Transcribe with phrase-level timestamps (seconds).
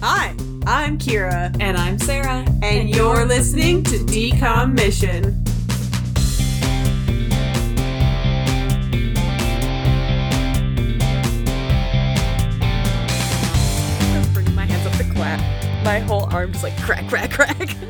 [0.00, 0.34] Hi,
[0.66, 2.44] I'm Kira, And I'm Sarah.
[2.62, 5.42] and you're listening to Decom Mission.
[12.98, 15.40] I'm bringing my hands up to clap.
[15.84, 17.76] My whole arm just like crack, crack, crack.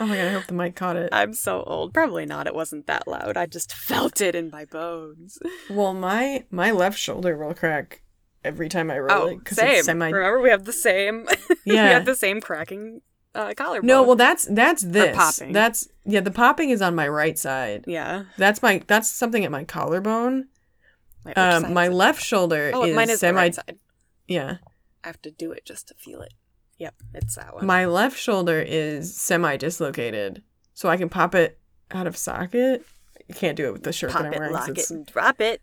[0.00, 1.10] Oh my god, I hope the mic caught it.
[1.12, 1.94] I'm so old.
[1.94, 2.48] Probably not.
[2.48, 3.36] It wasn't that loud.
[3.36, 5.38] I just felt it in my bones.
[5.70, 8.02] Well, my my left shoulder will crack
[8.44, 9.70] every time I roll Oh, it because same.
[9.76, 10.10] it's semi.
[10.10, 11.26] Remember, we have the same.
[11.66, 13.00] Yeah, we have the same cracking
[13.34, 13.86] uh, collarbone.
[13.86, 15.16] No, well that's that's this.
[15.16, 15.52] popping.
[15.52, 16.20] That's yeah.
[16.20, 17.84] The popping is on my right side.
[17.86, 18.24] yeah.
[18.36, 20.48] That's my that's something at my collarbone.
[21.24, 21.92] Wait, Um, my it?
[21.92, 23.36] left shoulder Oh, is mine is semi.
[23.40, 23.78] right side.
[24.28, 24.58] Yeah,
[25.02, 26.34] I have to do it just to feel it.
[26.78, 27.64] Yep, it's that one.
[27.66, 30.42] my left shoulder is semi dislocated,
[30.74, 31.58] so I can pop it
[31.92, 32.84] out of socket.
[33.26, 35.40] You can't do it with the shirt Pop that I'm it, lock it, and drop
[35.40, 35.62] it.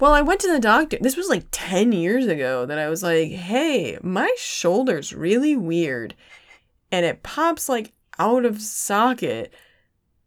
[0.00, 0.98] Well, I went to the doctor.
[1.00, 6.14] This was like 10 years ago that I was like, hey, my shoulder's really weird.
[6.90, 9.52] And it pops like out of socket.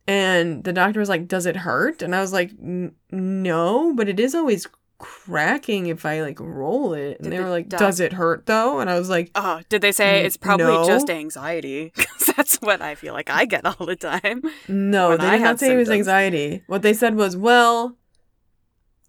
[0.07, 2.01] And the doctor was like, does it hurt?
[2.01, 4.67] And I was like, "N- no, but it is always
[4.99, 7.17] cracking if I like roll it.
[7.19, 8.79] And Did they were like, doc- does it hurt though?
[8.79, 10.85] And I was like, Oh, did they say it's probably no.
[10.87, 11.89] just anxiety?
[11.95, 14.43] 'Cause that's what I feel like I get all the time.
[14.67, 16.63] No, they did not say it was anxiety.
[16.67, 17.95] What they said was, well,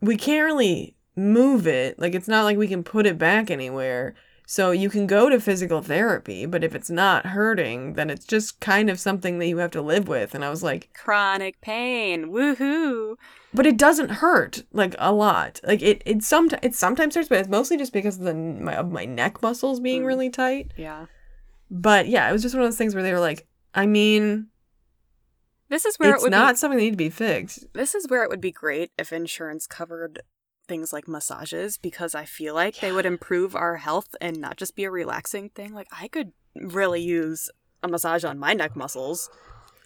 [0.06, 1.98] we can't really move it.
[1.98, 4.14] Like, it's not like we can put it back anywhere.
[4.46, 8.60] So you can go to physical therapy, but if it's not hurting, then it's just
[8.60, 10.34] kind of something that you have to live with.
[10.34, 12.26] And I was like, Chronic pain.
[12.30, 13.16] Woohoo.
[13.54, 15.60] but it doesn't hurt like a lot.
[15.64, 18.74] Like it, it sometimes it sometimes hurts, but it's mostly just because of the my
[18.76, 20.06] of my neck muscles being Mm.
[20.08, 20.72] really tight.
[20.76, 21.06] Yeah.
[21.70, 24.48] But yeah, it was just one of those things where they were like, I mean,
[25.74, 27.66] This is where it it's would not be something that need to be fixed.
[27.72, 30.20] this is where it would be great if insurance covered
[30.68, 34.76] things like massages because I feel like they would improve our health and not just
[34.76, 35.74] be a relaxing thing.
[35.74, 37.50] Like I could really use
[37.82, 39.28] a massage on my neck muscles,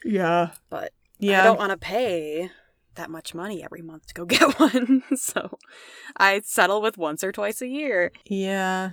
[0.04, 0.50] Yeah.
[0.70, 1.40] but Yeah.
[1.40, 2.50] I don't want to pay
[2.94, 5.02] that much money every month to go get one.
[5.16, 5.58] so
[6.16, 8.12] I settle with once or twice a year.
[8.26, 8.90] Yeah.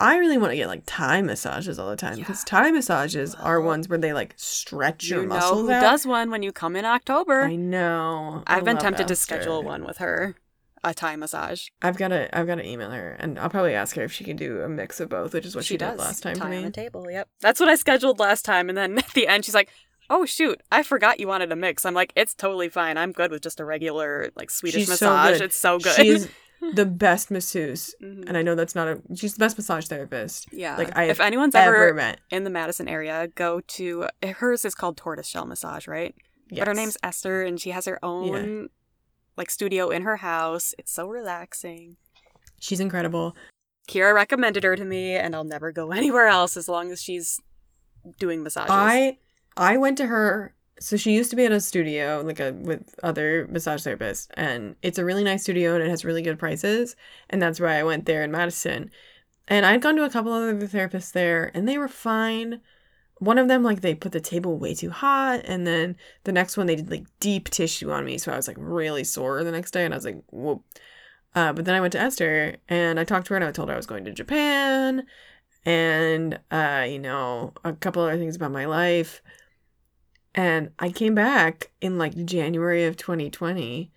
[0.00, 3.60] I really want to get like Thai massages all the time because Thai massages are
[3.60, 5.80] ones where they like stretch your you know muscles who out.
[5.80, 7.42] does one when you come in October.
[7.42, 8.42] I know.
[8.46, 10.36] I I've been love tempted to schedule one with her,
[10.84, 11.68] a Thai massage.
[11.82, 14.22] I've got to I've got to email her and I'll probably ask her if she
[14.22, 16.56] can do a mix of both, which is what she, did last time Thai for
[16.56, 17.10] on the table.
[17.10, 18.68] Yep, that's what I scheduled last time.
[18.68, 19.70] And then at the end, she's like,
[20.08, 22.96] "Oh shoot, I forgot you wanted a mix." I'm like, "It's totally fine.
[22.96, 25.38] I'm good with just a regular like Swedish She's massage.
[25.38, 25.42] good.
[25.46, 26.28] it's so good." She's
[26.74, 28.24] the best masseuse, Mhm.
[28.28, 30.76] and I know that's not a she's the best massage therapist yeah.
[30.76, 32.20] like I if anyone's ever ever met.
[32.30, 36.14] in the Madison area, go to hers is called Tortoise Shell Massage, right?
[36.50, 36.60] Yes.
[36.60, 38.70] But her name's Esther, and she has her own
[39.36, 40.74] like studio in her house.
[40.78, 41.96] It's so relaxing.
[42.58, 43.36] She's incredible.
[43.88, 47.40] Kira recommended her to me, and I'll never go anywhere else as long as she's
[48.18, 48.70] doing massages.
[48.70, 49.18] I
[49.56, 50.54] I went to her.
[50.80, 54.76] So she used to be at a studio like a with other massage therapists, and
[54.82, 56.96] it's a really nice studio and it has really good prices,
[57.30, 58.90] and that's why I went there in Madison.
[59.48, 62.60] And I'd gone to a couple other therapists there, and they were fine.
[63.18, 66.56] One of them like they put the table way too hot, and then the next
[66.56, 69.52] one they did like deep tissue on me, so I was like really sore the
[69.52, 70.62] next day, and I was like whoop.
[71.34, 73.68] Uh, but then I went to Esther and I talked to her and I told
[73.68, 75.06] her I was going to Japan
[75.64, 79.22] and uh, you know, a couple other things about my life.
[80.34, 83.90] And I came back in like January of 2020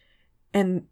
[0.53, 0.85] and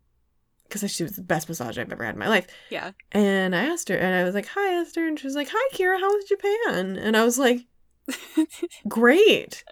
[0.63, 2.45] because she was the best massage I've ever had in my life.
[2.69, 2.91] yeah.
[3.11, 5.69] And I asked her and I was like, Hi Esther, and she was like, Hi
[5.75, 6.95] Kira, how was Japan?
[6.97, 7.65] And I was like,
[8.87, 9.63] Great.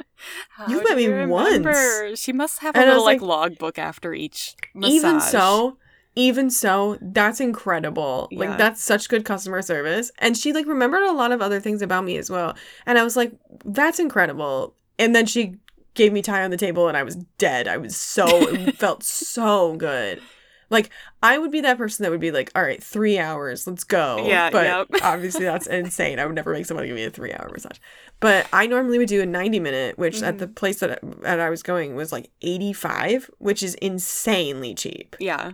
[0.67, 2.19] You've met me you once.
[2.19, 4.91] She must have a And little was like, logbook after each massage.
[4.93, 5.77] Even so,
[6.15, 8.27] even so, that's incredible.
[8.31, 8.39] Yeah.
[8.39, 10.11] Like that's such good customer service.
[10.19, 12.55] And she like remembered a lot of other things about me as well.
[12.85, 13.33] And I was like,
[13.65, 14.75] that's incredible.
[14.99, 15.55] And then she
[15.93, 17.67] gave me tie on the table and I was dead.
[17.67, 18.27] I was so
[18.73, 20.21] felt so good.
[20.69, 20.89] Like
[21.23, 24.25] I would be that person that would be like, all right, three hours, let's go.
[24.27, 24.87] Yeah, But yep.
[25.03, 26.19] obviously that's insane.
[26.19, 27.77] I would never make someone give me a three hour massage.
[28.19, 30.37] But I normally would do a 90 minute, which at Mm-hmm.
[30.39, 35.51] the place that, that I was going was like 85, which is insanely cheap Yeah.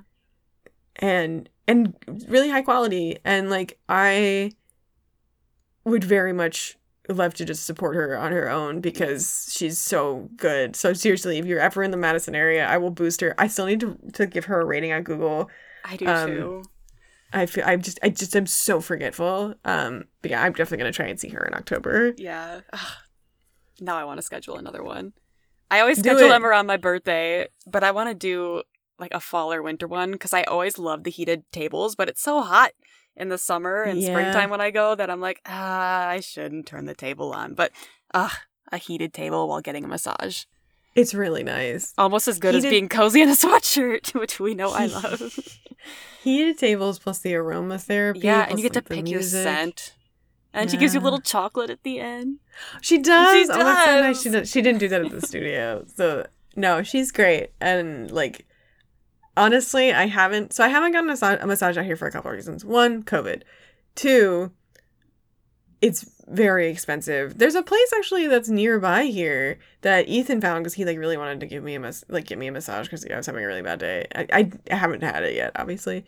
[0.95, 1.93] and and
[2.27, 4.51] really high quality and like i
[5.85, 6.77] would very much
[7.09, 11.45] love to just support her on her own because she's so good so seriously if
[11.45, 14.25] you're ever in the madison area i will boost her i still need to, to
[14.25, 15.49] give her a rating on google
[15.83, 16.63] I do Um, too.
[17.33, 20.93] i feel i'm just i just am so forgetful um but yeah i'm definitely going
[20.93, 22.61] to try and see her in october Yeah.
[22.71, 22.79] Ugh.
[23.81, 25.13] Now I want to schedule another one.
[25.71, 26.29] I always Do schedule it.
[26.29, 28.61] them around my birthday, but I want to do
[28.99, 32.21] like a fall or winter one because I always love the heated tables, but it's
[32.21, 32.71] so hot
[33.15, 34.09] in the summer and Yeah.
[34.09, 37.53] springtime when I go that I'm like, ah, I shouldn't turn the table on.
[37.53, 37.71] But
[38.13, 40.45] ah, a heated table while getting a massage.
[40.95, 41.93] It's really nice.
[41.97, 45.37] Almost as good as being cozy in a sweatshirt, which we know I love.
[46.23, 48.23] Heated tables plus the aromatherapy.
[48.23, 49.95] yeah, and you get to like, the pick your scent.
[50.53, 52.37] And she gives you a little chocolate at the end.
[52.79, 53.47] She does.
[53.47, 54.15] She Oh, that's so nice.
[54.15, 54.21] does.
[54.23, 54.51] She, does.
[54.51, 55.83] she didn't do that at the studio.
[55.95, 57.49] So no, she's great.
[57.59, 58.45] And like,
[59.37, 60.53] honestly, I haven't.
[60.53, 62.63] So I haven't gotten a, a massage out here for a couple of reasons.
[62.65, 63.43] One, COVID.
[63.95, 64.51] Two,
[65.81, 67.37] it's very expensive.
[67.37, 71.41] There's a place actually that's nearby here that Ethan found because he like really wanted
[71.41, 73.47] to give me a mas- like give me a massage because I was having a
[73.47, 74.07] really bad day.
[74.15, 76.05] I, I I haven't had it yet, obviously,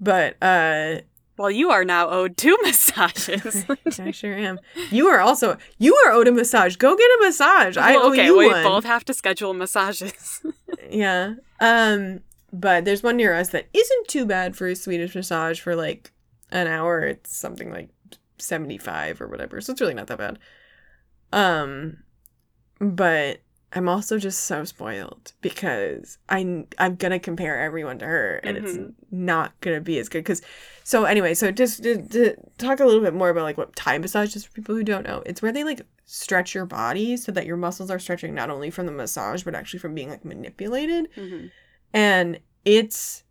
[0.00, 1.00] but uh
[1.36, 3.66] Well, you are now owed two massages.
[4.00, 4.58] I sure am.
[4.90, 6.76] You are also you are owed a massage.
[6.76, 7.76] Go get a massage.
[7.76, 8.64] I owe okay, you we one.
[8.64, 10.40] both have to schedule massages.
[10.90, 11.34] Yeah.
[11.60, 12.20] Um.
[12.52, 16.12] But there's one near us that isn't too bad for a Swedish massage for like
[16.50, 17.00] an hour.
[17.00, 17.90] It's something like
[18.38, 19.60] seventy five or whatever.
[19.60, 20.38] So it's really not that bad.
[21.32, 21.98] Um.
[22.80, 23.40] But
[23.72, 28.72] I'm also just so spoiled because I I'm gonna compare everyone to her, and it's
[28.72, 28.94] Mhm.
[29.10, 30.24] not gonna be as good.
[30.24, 30.42] Because
[30.82, 33.98] so anyway, so just to, to talk a little bit more about like what Thai
[33.98, 35.22] massage is for people who don't know.
[35.26, 38.70] It's where they like stretch your body so that your muscles are stretching not only
[38.70, 41.08] from the massage but actually from being like manipulated.
[41.14, 41.50] Mhm.
[41.92, 43.24] And it's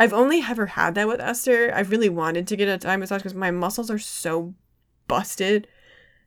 [0.00, 1.72] I've only ever had that with Esther.
[1.74, 4.54] I've really wanted to get a Thai massage because my muscles are so
[5.08, 5.66] busted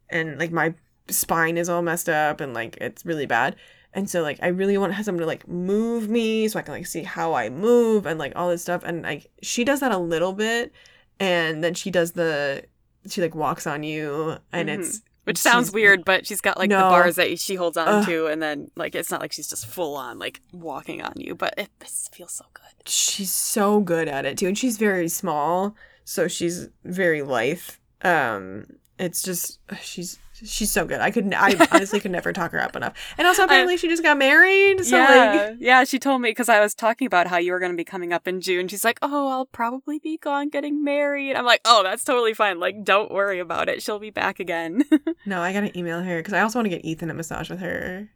[0.10, 0.74] and like my
[1.08, 3.56] spine is all messed up and like it's really bad.
[3.94, 6.64] And so like I really want to have someone to like move me so I
[6.64, 8.84] can like see how I move and like all this stuff.
[8.84, 10.74] And like she does that a little bit
[11.20, 12.64] and then she does the
[13.10, 14.80] she like walks on you and Mhm.
[14.80, 17.88] it's Which sounds she's- weird, but she's got like the bars that she holds on
[17.88, 18.06] Ugh.
[18.06, 21.36] to, and then like it's not like she's just full on like walking on you,
[21.36, 22.90] but it this feels so good.
[22.90, 27.62] she's so good at it too and she's very small so she's very lithe
[28.02, 28.66] um
[28.98, 32.76] it's just she's she's so good i could i honestly could never talk her up
[32.76, 35.84] enough and also apparently she just got married so yeah, like yeah.
[35.84, 38.14] She told me because I was talking about how you were going to be coming
[38.14, 38.68] up in June.
[38.68, 42.60] She's like, "Oh, I'll probably be gone getting married." I'm like, "Oh, that's totally fine.
[42.60, 43.82] Like, don't worry about it.
[43.82, 44.84] She'll be back again."
[45.26, 47.60] no i gotta email her because i also want to get ethan a massage with
[47.60, 48.10] her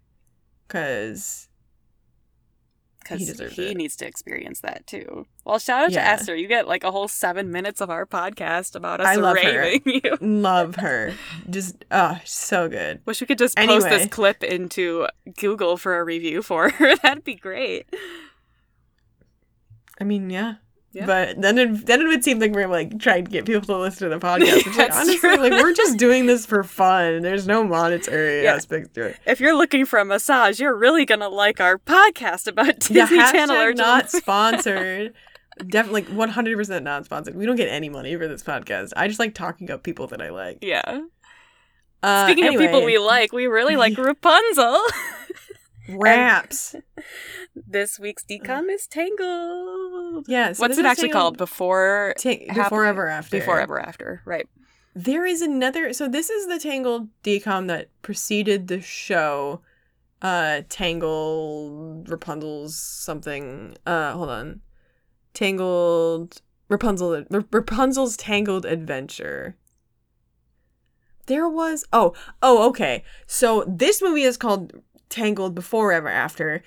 [0.68, 1.48] because
[3.08, 5.28] Because He he, needs to experience that too.
[5.46, 6.02] Well, shout out Yeah.
[6.04, 6.36] to Esther.
[6.36, 9.60] You get like a whole seven minutes of our podcast about us I love her.
[9.60, 10.18] raving you.
[10.22, 11.14] love her
[11.50, 15.08] just oh so good Wish we could just post this clip into
[15.40, 16.96] Google for a review for her.
[17.04, 17.86] That'd be great.
[20.02, 20.56] i mean yeah
[20.96, 21.06] Yeah.
[21.06, 23.78] But then it, then it would seem like we're like trying to get people to
[23.78, 24.66] listen to the podcast.
[24.66, 25.36] Which, like, honestly, true.
[25.36, 27.22] like we're just doing this for fun.
[27.22, 28.54] There's no monetary Yeah.
[28.56, 29.18] aspect to it.
[29.26, 33.18] If you're looking for a massage, you're really gonna like our podcast about Yeah, Disney
[33.18, 33.86] Channel hashtag original.
[33.86, 35.14] not sponsored.
[35.68, 37.36] Definitely, one hundred percent not sponsored.
[37.36, 38.94] We don't get any money for this podcast.
[38.96, 40.60] I just like talking up people that I like.
[40.62, 41.02] yeah.
[42.04, 44.80] Uh, Speaking of people we like, we really like Rapunzel.
[45.90, 46.76] Raps.
[47.68, 50.26] this week's decom is Tangled.
[50.28, 50.54] Yeah.
[50.54, 51.38] So What's it actually Tangled- called?
[51.38, 53.38] Before Ta- before ever after.
[53.40, 54.48] Before Ever After, right?
[54.94, 55.92] There is another.
[55.94, 59.62] So this is the Tangled decom that preceded the show.
[60.22, 63.76] Uh, Tangled Rapunzel's something.
[63.86, 64.62] Uh, hold on.
[65.34, 69.58] Tangled Rapunzel Ra- Rapunzel's Tangled Adventure.
[71.28, 73.04] There was oh oh okay.
[73.28, 74.74] So this movie is called
[75.10, 76.64] Tangled Before Ever After.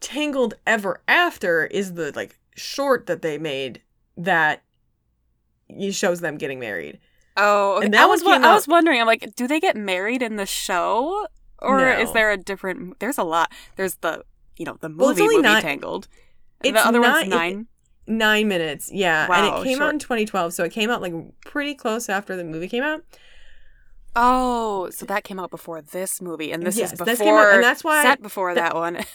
[0.00, 3.82] Tangled Ever After is the like short that they made
[4.16, 4.62] that
[5.90, 6.98] shows them getting married.
[7.36, 7.86] Oh, okay.
[7.86, 9.00] And that I was I was wondering.
[9.00, 11.26] I'm like, do they get married in the show,
[11.60, 11.98] or No.
[11.98, 12.98] is there a different?
[13.00, 13.50] There's a lot.
[13.76, 14.24] There's the
[14.58, 16.08] you know the movie Well, it's movie nine- Tangled.
[16.62, 17.66] It's the other not- one's it- nine.
[18.08, 21.14] Nine minutes, yeah, Wow, and it came out in 2012, so it came out like
[21.46, 23.04] pretty close after the movie came out.
[24.14, 27.34] Oh, so that came out before this movie, and this Yes, is this before came
[27.34, 28.98] out- and that's why- set before that- that one.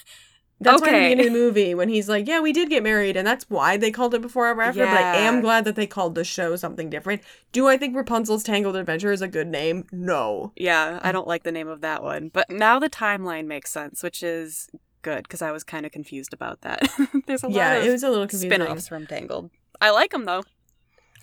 [0.60, 1.10] That's why at the Okay.
[1.10, 3.78] beginning of the movie when he's like, "Yeah, we did get married," and that's why
[3.78, 4.86] they called it Before Ever After.
[4.86, 7.22] But I am glad that they called the show something different.
[7.52, 9.86] Do I think Rapunzel's Tangled Adventure is a good name?
[9.92, 10.54] No.
[10.56, 14.02] Yeah, I don't like the name of that one, but now the timeline makes sense,
[14.02, 14.68] which is
[15.04, 16.82] good because I was kind of confused about that.
[17.28, 18.50] There's a yeah, lot of it was a little confusing.
[18.50, 19.52] spin-offs from Tangled.
[19.80, 20.42] I like them though.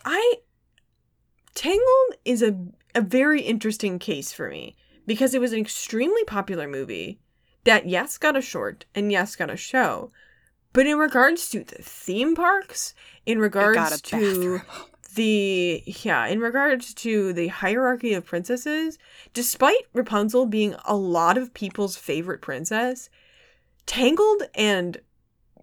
[0.04, 0.34] I
[1.56, 2.56] Tangled is a
[2.94, 7.18] a very interesting case for me because it was an extremely popular movie
[7.64, 10.10] that yes got a short and yes got a show.
[10.72, 12.94] But in regards to the theme parks,
[13.26, 14.62] in regards to bathroom.
[15.14, 18.98] the yeah, in regards to the hierarchy of princesses,
[19.32, 23.08] despite Rapunzel being a lot of people's favorite princess,
[23.86, 25.00] Tangled and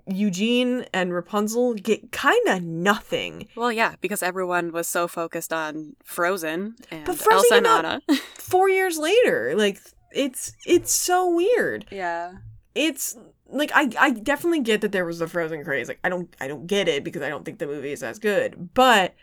[0.07, 3.47] Eugene and Rapunzel get kind of nothing.
[3.55, 8.01] Well, yeah, because everyone was so focused on Frozen and But Frozen Elsa and Anna.
[8.35, 9.79] Four years later, like
[10.11, 11.85] it's it's so weird.
[11.91, 12.33] yeah.
[12.73, 13.17] It's
[13.49, 15.87] like I I definitely get that there was the Frozen craze.
[15.89, 18.17] Like I don't I don't get it because I don't think the movie is as
[18.17, 19.13] good, but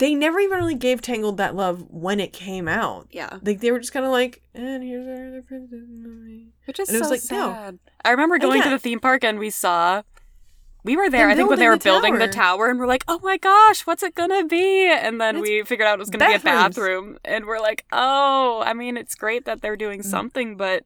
[0.00, 3.06] they never even really gave Tangled that love when it came out.
[3.10, 3.38] Yeah.
[3.42, 6.48] Like they were just kind of like, and here's our other princess movie.
[6.66, 7.52] Which is And it was so like, no.
[7.54, 7.78] sad.
[8.04, 10.02] I remember going to the theme park and we saw
[10.82, 12.56] we were there, I think when they were the building the tower.
[12.56, 14.90] tower and we're like, Oh my gosh, what's it gonna be?
[14.90, 18.62] And then we figured out it was gonna be a bathroom and we're like, Oh,
[18.64, 20.04] I mean it's great that they're doing Mm.
[20.06, 20.84] something, but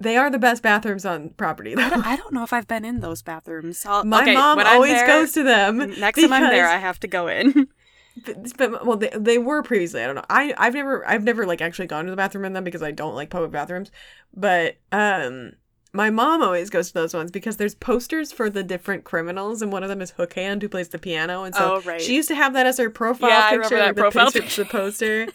[0.00, 1.76] They are the best bathrooms on property.
[1.76, 3.84] I don't, I don't know if I've been in those bathrooms.
[3.84, 5.76] I'll, My okay, mom always there- goes to them.
[6.00, 7.68] Next time I'm there, I have to go in.
[8.16, 10.02] But, but well, they, they were previously.
[10.02, 10.24] I don't know.
[10.28, 12.90] I I've never I've never like actually gone to the bathroom in them because I
[12.90, 13.90] don't like public bathrooms.
[14.34, 15.52] But um,
[15.92, 19.72] my mom always goes to those ones because there's posters for the different criminals, and
[19.72, 22.00] one of them is Hook Hand who plays the piano, and so Oh, right.
[22.00, 23.74] she used to have that as her profile Yeah, I picture.
[23.76, 25.28] remember that the profile picture, the poster.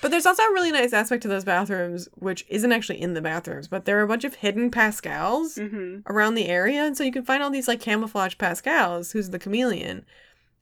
[0.00, 3.22] But there's also a really nice aspect to those bathrooms, which isn't actually in the
[3.22, 7.04] bathrooms, but there are a bunch of hidden Pascals hmm around the area, and so
[7.04, 10.04] you can find all these like camouflage Pascals, who's the chameleon.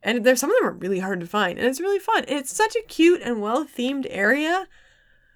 [0.03, 2.25] And there's some of them are really hard to find, and it's really fun.
[2.27, 4.67] And it's such a cute and well themed area,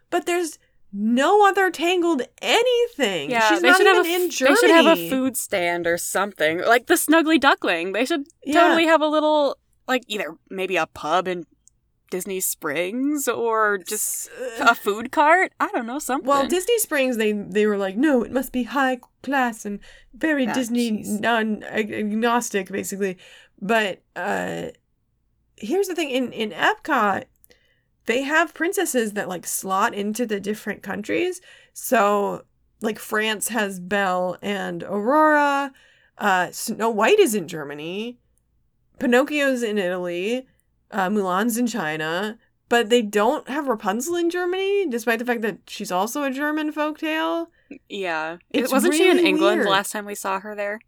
[0.09, 0.57] but there's
[0.91, 3.29] no other Tangled anything.
[3.29, 4.55] Yeah, She's they not should have a, in Germany.
[4.55, 7.91] They should have a food stand or something, like the Snuggly Duckling.
[7.91, 8.61] They should Yeah.
[8.61, 9.57] totally have a little,
[9.87, 11.45] like either maybe a pub in
[12.09, 15.51] Disney Springs or just Uh, a food cart.
[15.59, 16.27] I don't know something.
[16.27, 19.79] well, Disney Springs, they they were like, no, it must be high class and
[20.13, 23.17] very Ah, Disney non agnostic, basically.
[23.61, 24.67] But uh
[25.57, 27.25] here's the thing: in in Epcot,
[28.05, 31.41] they have princesses that like slot into the different countries.
[31.73, 32.43] So,
[32.81, 35.71] like France has Belle and Aurora.
[36.17, 38.19] Uh, Snow White is in Germany.
[38.99, 40.47] Pinocchio's in Italy.
[40.91, 42.37] Uh, Mulan's in China.
[42.67, 46.73] But they don't have Rapunzel in Germany, despite the fact that she's also a German
[46.73, 47.47] folktale.
[47.89, 49.69] yeah, It's wasn't she in England weird.
[49.69, 50.79] last time we saw her there?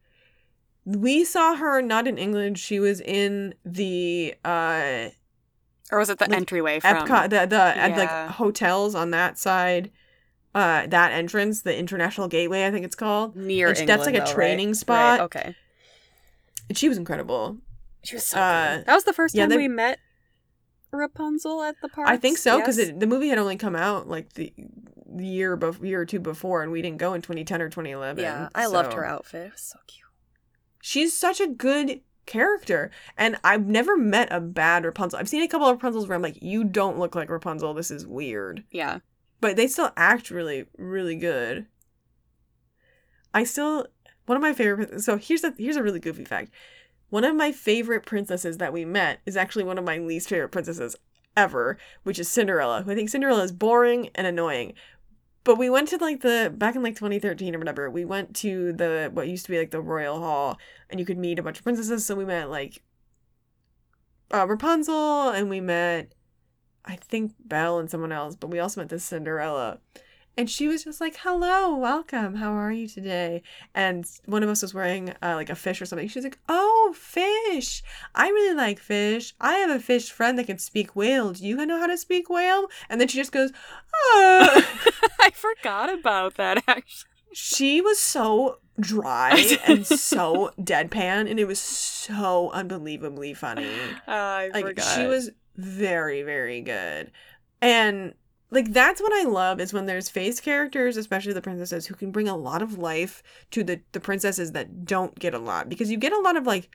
[0.85, 2.57] We saw her not in England.
[2.57, 5.09] She was in the uh
[5.91, 7.93] Or was it the Like, entryway from Epcot, the the Yeah.
[7.95, 9.91] like hotels on that side.
[10.55, 13.35] Uh, that entrance, the International Gateway, I think it's called.
[13.35, 13.89] near and England?
[13.99, 15.19] that's like a though, training Right, spot.
[15.19, 15.55] Okay,
[16.69, 17.57] And she was incredible.
[18.07, 18.85] She was so Uh, good.
[18.85, 19.99] That was the first yeah, time they- we met
[20.91, 22.07] Rapunzel at the park.
[22.07, 24.53] I think so because the movie had only come out like the,
[25.05, 28.23] the year bef- year or two before, and we didn't go in 2010 or 2011.
[28.23, 29.47] Yeah, I loved her outfit.
[29.47, 30.05] It was so cute.
[30.81, 35.19] She's such a good character, and I've never met a bad Rapunzel.
[35.19, 37.73] I've seen a couple of Rapunzels where I'm like, you don't look like Rapunzel.
[37.73, 38.63] This is weird.
[38.71, 38.99] Yeah.
[39.41, 41.67] but they still act really really good
[43.33, 43.85] i still
[44.25, 46.49] one of my favorite so here's a here's a really goofy fact
[47.09, 50.49] one of my favorite princesses that we met is actually one of my least favorite
[50.49, 50.95] princesses
[51.35, 54.73] ever which is cinderella who i think cinderella is boring and annoying
[55.43, 58.73] but we went to like the back in like 2013 or whatever we went to
[58.73, 60.57] the what used to be like the royal hall
[60.89, 62.81] and you could meet a bunch of princesses so we met like
[64.33, 66.11] uh, rapunzel and we met
[66.87, 69.79] I think Belle and someone else, but we also met this Cinderella.
[70.37, 72.35] And she was just like, hello, welcome.
[72.35, 73.41] How are you today?
[73.73, 76.07] And one of us was wearing uh, like a fish or something.
[76.07, 77.81] She's like, oh, fish.
[78.13, 79.33] I really like fish.
[79.41, 81.33] I have a fish friend that can speak whale.
[81.33, 82.67] Do you know how to speak whale?
[82.87, 83.51] And then she just goes,
[83.95, 84.63] oh.
[85.19, 87.09] I forgot about that actually.
[87.33, 93.71] she was so dry and so deadpan, and it was so unbelievably funny.
[94.07, 94.95] I like forgot.
[94.95, 97.11] she was very very good
[97.61, 98.13] and
[98.49, 102.11] like that's what i love is when there's face characters especially the princesses who can
[102.11, 105.69] bring a lot of life to the the princesses that don't get a lot.
[105.69, 106.69] Because you get a lot of like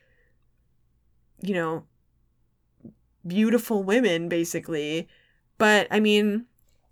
[1.41, 1.85] you know
[3.27, 5.09] beautiful women basically.
[5.59, 6.47] But i mean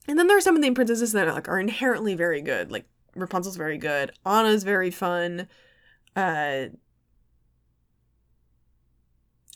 [0.09, 2.73] and then there are some of the princesses that are like are inherently very good.
[2.73, 4.13] Like rapunzel's very good.
[4.25, 5.49] Anna's very fun.
[6.17, 6.67] Uh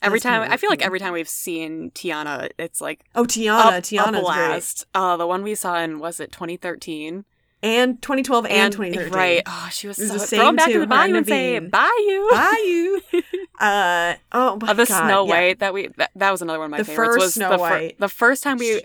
[0.05, 3.23] every kind time of I feel like every time we've seen Tiana, it's like oh
[3.25, 4.85] tiana a, tiana's a great blast.
[4.93, 7.25] Uh, the one we saw in was it 2013
[7.63, 9.13] and 2012 and, 2013.
[9.13, 9.41] Right.
[9.47, 11.57] Oh, she was It was so the same back to the bayou and and say
[11.59, 12.29] bayou.
[12.31, 12.99] Bayou.
[13.59, 15.31] uh oh my Uh, the God, Snow yeah.
[15.31, 17.07] White that we that, that was another one of my The favorites.
[17.13, 17.99] first was Snow the, fir- White.
[17.99, 18.81] the first time we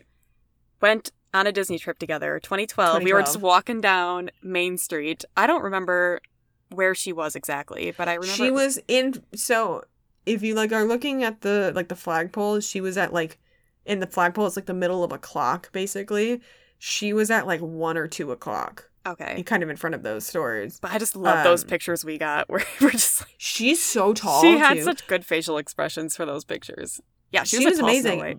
[0.81, 3.03] went on a Disney trip together, 2012.
[3.05, 5.25] We were just walking down Main Street.
[5.37, 6.21] I don't remember
[6.71, 9.85] where she was exactly, but I remember She was in so
[10.27, 13.39] if you like are looking at the like the flagpole, she was at like
[13.87, 16.41] in the flagpole, it's like the middle of a clock, basically.
[16.79, 18.87] She was at like one or two o'clock.
[19.07, 19.43] Okay.
[19.45, 20.79] kind of in front of those stores.
[20.79, 24.13] But I just love those Um, pictures we got where we're just like She's so
[24.13, 24.43] tall.
[24.43, 24.83] she had too.
[24.83, 27.01] such good facial expressions for those pictures.
[27.33, 28.19] Yeah, she, she was, was a tall Snow amazing.
[28.19, 28.39] White.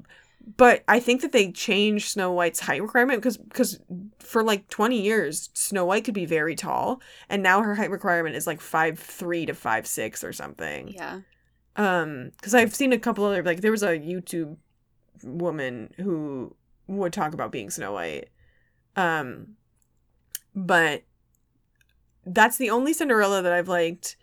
[0.57, 3.79] But I think that they changed Snow White's height requirement because because
[4.19, 8.35] for like twenty years Snow White could be very tall, and now her height requirement
[8.35, 10.89] is like five three to five six or something.
[10.89, 11.21] Yeah.
[11.75, 14.57] Um, because I've seen a couple other like there was a YouTube
[15.23, 16.55] woman who
[16.87, 18.29] would talk about being Snow White,
[18.95, 19.55] um,
[20.53, 21.03] but
[22.25, 24.17] that's the only Cinderella that I've liked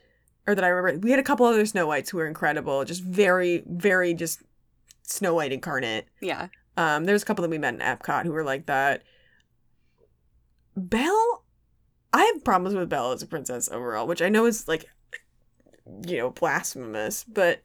[0.46, 1.00] or that I remember.
[1.00, 4.42] We had a couple other Snow Whites who were incredible, just very very just
[5.02, 6.06] Snow White incarnate.
[6.20, 6.48] Yeah.
[6.76, 9.02] Um, there's a couple that we met in Epcot who were like that.
[10.76, 11.44] Belle,
[12.12, 14.88] I have problems with Belle as a princess overall, which I know is like,
[16.06, 17.60] you know, blasphemous, but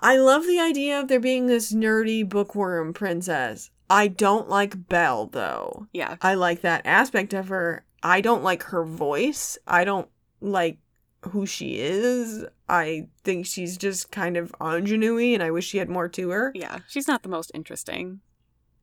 [0.00, 3.70] I love the idea of there being this nerdy bookworm princess.
[3.90, 5.88] I don't like Belle though.
[5.92, 6.16] Yeah.
[6.22, 7.84] I like that aspect of her.
[8.02, 9.58] I don't like her voice.
[9.66, 10.08] I don't
[10.40, 10.78] like
[11.22, 12.44] who she is.
[12.68, 16.52] I think she's just kind of ingenue and I wish she had more to her.
[16.54, 16.78] Yeah.
[16.88, 18.20] She's not the most interesting.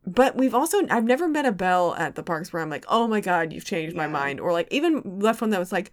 [0.06, 3.08] But we've also I've never met a Belle at the parks where I'm like, oh
[3.08, 5.92] my god, you've changed my mind, or like even left one that was like,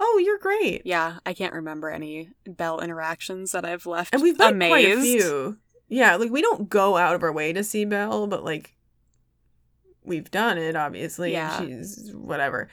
[0.00, 0.82] oh, you're great.
[0.84, 4.70] Yeah, I can't remember any Belle interactions that I've left And we've met amazed.
[4.70, 5.58] quite a few.
[5.88, 8.74] Yeah, like we don't go out of our way to see Belle, but like
[10.04, 10.76] we've done it.
[10.76, 11.60] Obviously, Yeah.
[11.60, 12.68] she's whatever.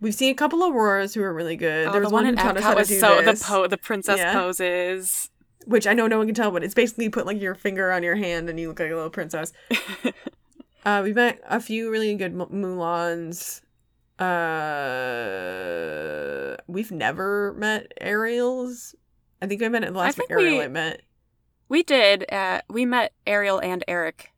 [0.00, 1.86] We've seen a couple of Auroras who are really good.
[1.88, 3.22] Oh, there the was one one, in who taught us how to was do so
[3.22, 4.32] this, the po- the princess Yeah.
[4.32, 5.30] poses.
[5.66, 7.90] which I know no one can tell, but it's basically you put like your finger
[7.90, 9.52] on your hand and you look like a little princess.
[10.86, 13.62] Uh, we met a few really good Mu- Mulans.
[15.24, 18.94] Uh, we've never met Ariels.
[19.42, 21.02] I think I met it the last think Ariel we- I met.
[21.68, 22.30] we did.
[22.32, 24.30] Uh, we met Ariel and Eric.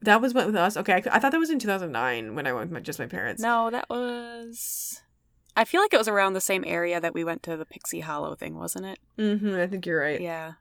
[0.00, 0.76] That was with us.
[0.76, 3.06] Okay, I, I thought that was in 2009 when I went with my, just my
[3.06, 3.40] parents.
[3.40, 5.00] No, that was.
[5.56, 8.00] I feel like it was around the same area that we went to the Pixie
[8.00, 8.98] Hollow thing, wasn't it?
[9.18, 10.20] Mm-hmm, I think you're right.
[10.20, 10.52] Yeah.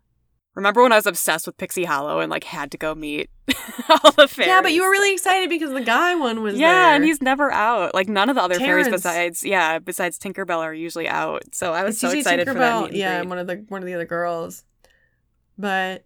[0.53, 3.29] Remember when I was obsessed with Pixie Hollow and like had to go meet
[3.89, 4.48] all the fairies?
[4.48, 6.96] Yeah, but you were really excited because the guy one was yeah, there.
[6.96, 7.93] and he's never out.
[7.93, 11.43] Like none of the other fairies besides yeah, besides Tinkerbell are usually out.
[11.54, 12.93] So I was It's so excited for that.
[12.93, 14.65] Yeah, and one of the one of the other girls.
[15.58, 16.06] But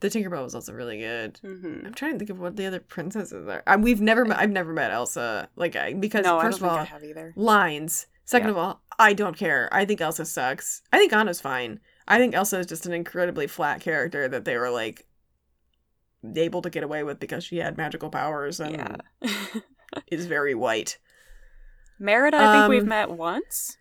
[0.00, 1.38] the Tinkerbell was also really good.
[1.44, 1.86] Mhm.
[1.86, 3.62] I'm trying to think of what the other princesses are.
[3.66, 5.48] I, we've never, met, I've never met Elsa.
[5.54, 7.32] Like, I, because No, I don't first of think all, I have either.
[7.36, 8.06] lines.
[8.24, 9.68] Second of all, I don't care.
[9.72, 10.82] I think Elsa sucks.
[10.92, 11.78] I think Anna's fine.
[12.08, 15.06] I think Elsa is just an incredibly flat character that they were like
[16.36, 19.30] able to get away with because she had magical powers and Yeah.
[20.08, 20.98] is very white.
[21.98, 23.76] Merida, I think we've Um, met once.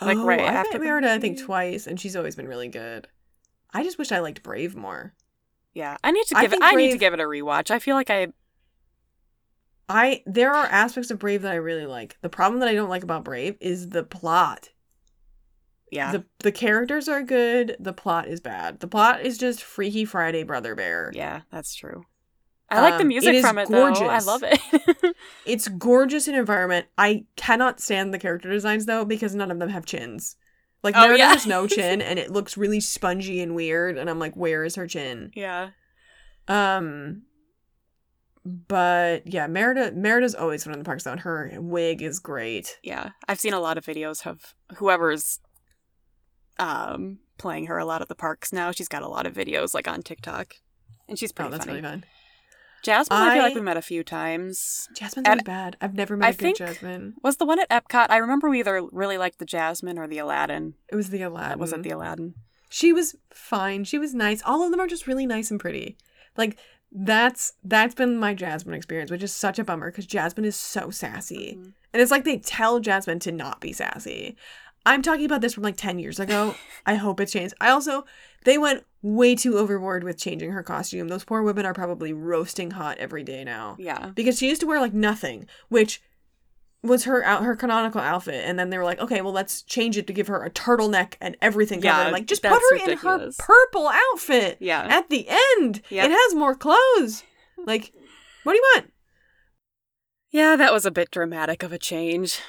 [0.00, 2.68] Like, oh, right I after met Merida, I think twice, and she's always been really
[2.68, 3.08] good.
[3.72, 5.14] I just wish I liked Brave more.
[5.74, 6.60] Yeah, I need to I give it.
[6.60, 7.70] think I need to give it a rewatch.
[7.70, 8.28] I feel like I.
[9.88, 12.16] I there are aspects of Brave that I really like.
[12.22, 14.70] The problem that I don't like about Brave is the plot.
[15.90, 16.12] Yeah.
[16.12, 18.80] The the characters are good, the plot is bad.
[18.80, 21.10] The plot is just Freaky Friday Brother Bear.
[21.14, 22.04] yeah, that's true.
[22.72, 23.86] I like the Um, music it from it though.
[23.86, 24.60] I love it.
[25.44, 26.86] It's gorgeous in environment.
[26.96, 30.36] I cannot stand the character designs though because none of them have chins.
[30.84, 31.28] Like Oh, Merida yeah.
[31.30, 34.76] has no chin and it looks really spongy and weird and I'm like where is
[34.76, 35.32] her chin?
[35.34, 35.70] yeah.
[36.46, 37.22] Um
[38.44, 42.78] but yeah, Merida Merida's always one in the parks though and her wig is great.
[42.82, 43.10] Yeah.
[43.28, 45.40] I've seen a lot of videos of whoever's
[46.60, 48.70] um playing her a lot at the parks now.
[48.70, 50.54] She's got a lot of videos like on TikTok.
[51.08, 51.80] And she's Oh, pretty that's funny.
[51.80, 52.04] really fun.
[52.82, 54.88] Jasmine, I, feel like we met a few times.
[54.96, 55.76] Jasmine's And really bad.
[55.82, 57.14] I've never met I a good think- Jasmine.
[57.22, 58.06] Was the one at Epcot?
[58.08, 60.74] I remember we either really liked the Jasmine or the Aladdin.
[60.88, 61.50] It was the Aladdin.
[61.50, 62.34] That wasn't the Aladdin.
[62.70, 63.84] She was fine.
[63.84, 64.42] She was nice.
[64.46, 65.98] All of them are just really nice and pretty.
[66.38, 66.58] Like
[66.92, 70.90] that's that's been my Jasmine experience, which is such a bummer because Jasmine is so
[70.90, 71.72] sassy, Mhm.
[71.92, 74.36] and it's like they tell Jasmine to not be sassy.
[74.86, 76.54] I'm talking about this from like ten years ago.
[76.86, 77.54] I hope it's changed.
[77.60, 78.04] I also
[78.44, 81.08] they went way too overboard with changing her costume.
[81.08, 84.10] Those poor women are probably roasting hot every day now Yeah.
[84.14, 86.00] because she used to wear like nothing, which
[86.82, 89.98] was her out her canonical outfit, and then they were like, okay, well let's change
[89.98, 92.12] it to give her a turtleneck and everything Yeah, covered.
[92.12, 93.38] Like just put her ridiculous.
[93.38, 94.86] in her purple outfit Yeah.
[94.88, 95.82] at the end.
[95.90, 96.06] Yep.
[96.08, 97.22] It has more clothes.
[97.58, 97.92] Like,
[98.44, 98.90] what do you want?
[100.30, 102.40] Yeah, that was a bit dramatic of a change.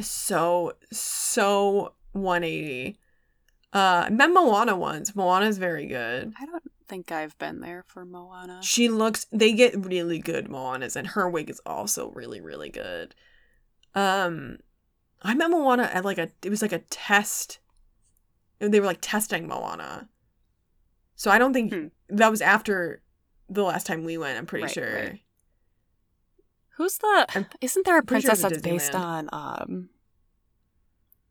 [0.00, 2.98] So so 180.
[3.72, 5.16] Uh, I met Moana once.
[5.16, 6.32] Moana's very good.
[6.40, 8.60] I don't think I've been there for Moana.
[8.62, 13.14] She looks they get really good Moanas and her wig is also really really good.
[13.94, 14.58] Um
[15.22, 17.58] I met Moana at like a it was like a test.
[18.58, 20.08] They were like testing Moana.
[21.16, 21.86] So I don't think Hmm.
[22.10, 23.02] that was after
[23.48, 24.94] the last time we went, I'm pretty Right, sure.
[24.94, 25.20] right.
[26.76, 27.26] Who's the?
[27.34, 29.88] I'm Isn't there a pretty sure princess that's based on um,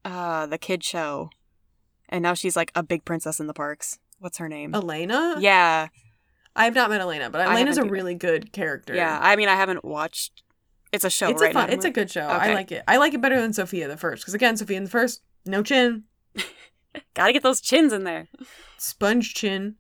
[0.06, 1.30] uh, the kid show,
[2.10, 4.00] and now she's like a big princess in the parks.
[4.20, 4.74] What's her name?
[4.74, 5.36] Elena?
[5.40, 5.88] Yeah,
[6.56, 7.90] I have not met Elena, but Elena's a either.
[7.90, 8.96] really good character.
[8.96, 9.20] yeah.
[9.22, 10.44] I mean, I haven't watched.
[10.92, 11.50] It's a show, it's right?
[11.50, 11.74] a fun, now.
[11.74, 12.22] it's a good show.
[12.28, 12.84] I like it.
[12.88, 15.64] I like it better than Sofia the first because again, Sofia in the first, no
[15.64, 16.04] chin,
[17.16, 18.28] Gotta get those chins in there.
[18.78, 19.76] sponge chin.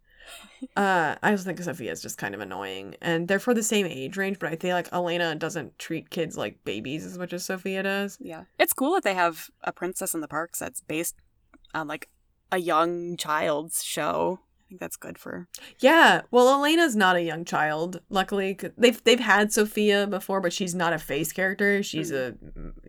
[0.75, 3.85] Uh, I also think Sofia is just kind of annoying, and they're for the same
[3.85, 4.39] age range.
[4.39, 8.17] But I feel like Elena doesn't treat kids like babies as much as Sofia does.
[8.19, 11.15] Yeah, it's cool that they have a princess in the parks that's based
[11.73, 12.09] on like
[12.51, 14.39] a young child's show.
[14.73, 15.47] Think that's good for.
[15.77, 18.01] Yeah, well, Elena's not a young child.
[18.09, 21.83] Luckily, they've they've had Sofia before, but she's not a face character.
[21.83, 22.33] She's a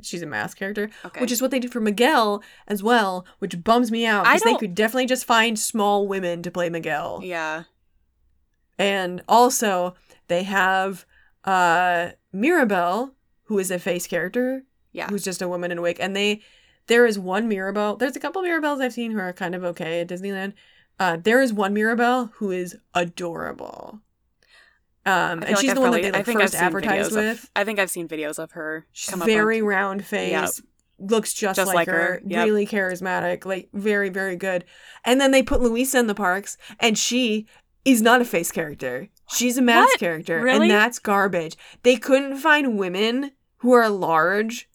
[0.00, 1.20] she's a mask character, Okay.
[1.20, 4.54] which is what they did for Miguel as well, which bums me out because they
[4.56, 7.20] could definitely just find small women to play Miguel.
[7.22, 7.64] yeah.
[8.78, 9.94] And also,
[10.28, 11.04] they have
[11.44, 13.12] uh Mirabel,
[13.44, 15.08] who is a face character, Yeah.
[15.08, 16.40] who's just a woman in a wig, and they
[16.86, 17.96] there is one Mirabel.
[17.96, 20.54] There's a couple Mirabels I've seen who are kind of okay at Disneyland.
[20.98, 24.00] Uh, there is one Mirabel who is adorable.
[25.06, 27.12] Um, and like she's I've the one that they I like think I've first advertised
[27.14, 27.44] with.
[27.44, 28.86] Of, I think I've seen videos of her.
[28.92, 30.46] She's come up on- very round face, Yeah.
[30.98, 32.46] looks just, Just like, like her, her, yep.
[32.46, 34.64] really charismatic, like very, very good.
[35.04, 37.46] And then they put Luisa in the parks, and she
[37.84, 39.08] is not a face character.
[39.28, 40.00] She's a mask What?
[40.00, 40.70] character, Really?
[40.70, 41.56] and that's garbage.
[41.82, 44.70] They couldn't find women who are large.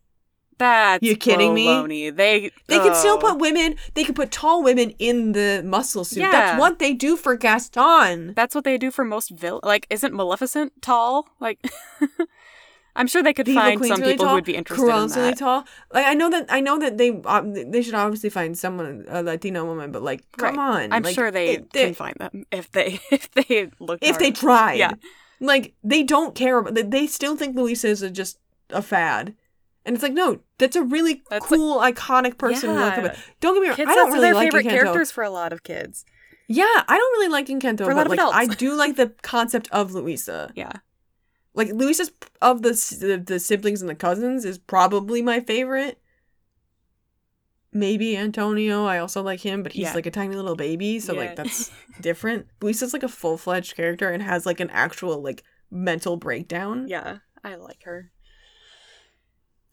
[0.60, 1.66] That's You kidding me?
[1.68, 2.16] baloney.
[2.16, 3.18] They They could still oh.
[3.20, 3.76] put women.
[3.96, 6.20] They can put tall women in the muscle suit.
[6.20, 6.32] Yeah.
[6.32, 8.34] That's what they do for Gaston.
[8.36, 9.60] That's what they do for most vill.
[9.64, 11.28] Like, isn't Maleficent tall?
[11.40, 11.60] Like,
[12.96, 14.30] I'm sure they could Diva find some really people tall.
[14.34, 15.64] who would be interested Cruel's in really tall.
[15.94, 19.24] Like I know that I know that they um, they should obviously find someone a
[19.24, 20.84] Latino woman, but like come Right.
[20.84, 24.00] on, I'm Like, sure they it- they- can find them if they if they look.
[24.02, 24.36] if they hard.
[24.36, 24.74] tried.
[24.80, 24.92] Yeah.
[25.40, 28.38] Like they don't care about they, they still think Luisa is a, just
[28.72, 29.36] a fad.
[29.86, 32.72] And it's like, no, that's a really That's cool, iconic person.
[32.76, 33.16] Yeah.
[33.40, 34.70] Don't get me wrong, Kids, I don't really their like favorite Encanto.
[34.70, 36.06] characters for a lot of kids.
[36.48, 38.38] Yeah, I don't really like Encanto, For a but of like adults.
[38.38, 40.52] I do like the concept of Luisa.
[40.56, 40.72] Yeah,
[41.54, 42.12] Like Luisa's
[42.42, 46.00] of the, the the siblings and the cousins is probably my favorite.
[47.72, 48.86] Maybe Antonio.
[48.86, 49.94] I also like him, but he's Yeah.
[49.94, 51.20] like a tiny little baby, so Yeah.
[51.20, 52.48] like that's different.
[52.62, 56.88] Luisa's like a full fledged character and has like an actual like mental breakdown.
[56.88, 58.12] yeah, I like her.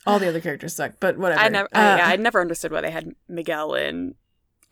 [0.07, 1.41] All the other characters suck, but whatever.
[1.41, 4.15] I never, Uh, I, yeah, I never understood why they had Miguel in,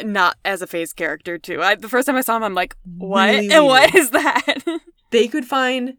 [0.03, 1.63] not as a face character too.
[1.63, 3.31] I, the first time I saw him, I'm like, what?
[3.31, 4.57] Really And what is that?
[5.11, 5.97] they could find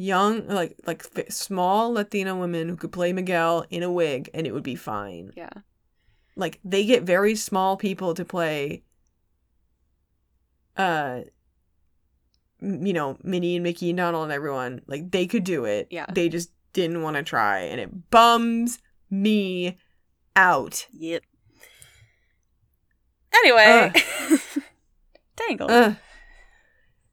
[0.00, 4.52] young like like small Latina women who could play Miguel in a wig and it
[4.54, 5.32] would be fine.
[5.36, 5.50] yeah,
[6.36, 8.84] like they get very small people to play
[10.76, 11.22] uh
[12.60, 16.06] you know minnie and mickey and donald and everyone like they could do it Yeah.
[16.12, 16.50] they just
[16.82, 18.78] didn't want to try and it bums
[19.10, 19.76] me
[20.36, 21.22] out yep.
[23.34, 23.92] Anyway,
[25.36, 25.70] Tangled.
[25.70, 25.96] Ugh.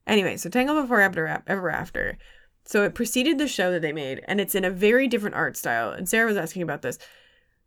[0.06, 2.18] anyway so tangle before ever, ever after
[2.64, 5.58] so it preceded the show that they made and it's in a very different art
[5.58, 7.00] style and sarah was asking about this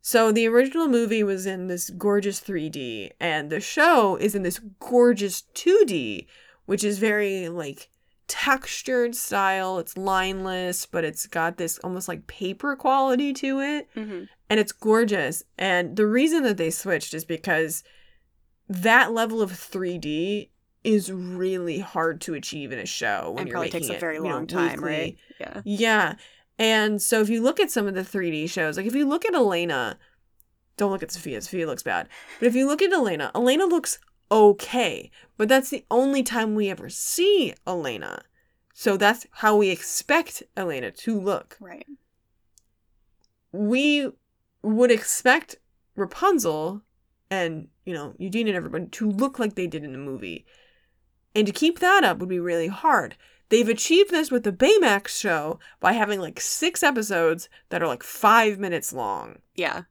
[0.01, 4.61] so the original movie was in this gorgeous 3D and the show is in this
[4.79, 6.27] gorgeous 2D
[6.67, 7.91] which is very like
[8.29, 14.25] textured style it's lineless but it's got this almost like paper quality to it hmm
[14.51, 17.83] and it's gorgeous and the reason that they switched is because
[18.69, 20.49] that level of 3D
[20.85, 24.01] is really hard to achieve in a show when And you're probably making takes a
[24.01, 24.89] very you know, long time, weekly.
[24.89, 25.17] right?
[25.41, 25.61] Yeah.
[25.65, 26.15] Yeah.
[26.59, 29.25] And so if you look at some of the 3D shows, like if you look
[29.27, 29.99] at Elena,
[30.77, 32.09] don't look at Sofia, Sofia looks bad.
[32.39, 33.99] But if you look at Elena, Elena looks
[34.31, 35.11] okay.
[35.37, 38.23] But that's the only time we ever see Elena.
[38.75, 41.57] So that's how we expect Elena to look.
[41.61, 41.87] Right.
[43.53, 44.11] We
[44.63, 45.57] would expect
[45.97, 46.83] Rapunzel
[47.31, 50.47] and, you know, Eugene and everybody to look like they did in the movie.
[51.35, 53.17] And to keep that up would be really hard.
[53.49, 58.03] They've achieved this with the Baymax show by having like six episodes that are like
[58.03, 59.39] five minutes long.
[59.55, 59.83] Yeah.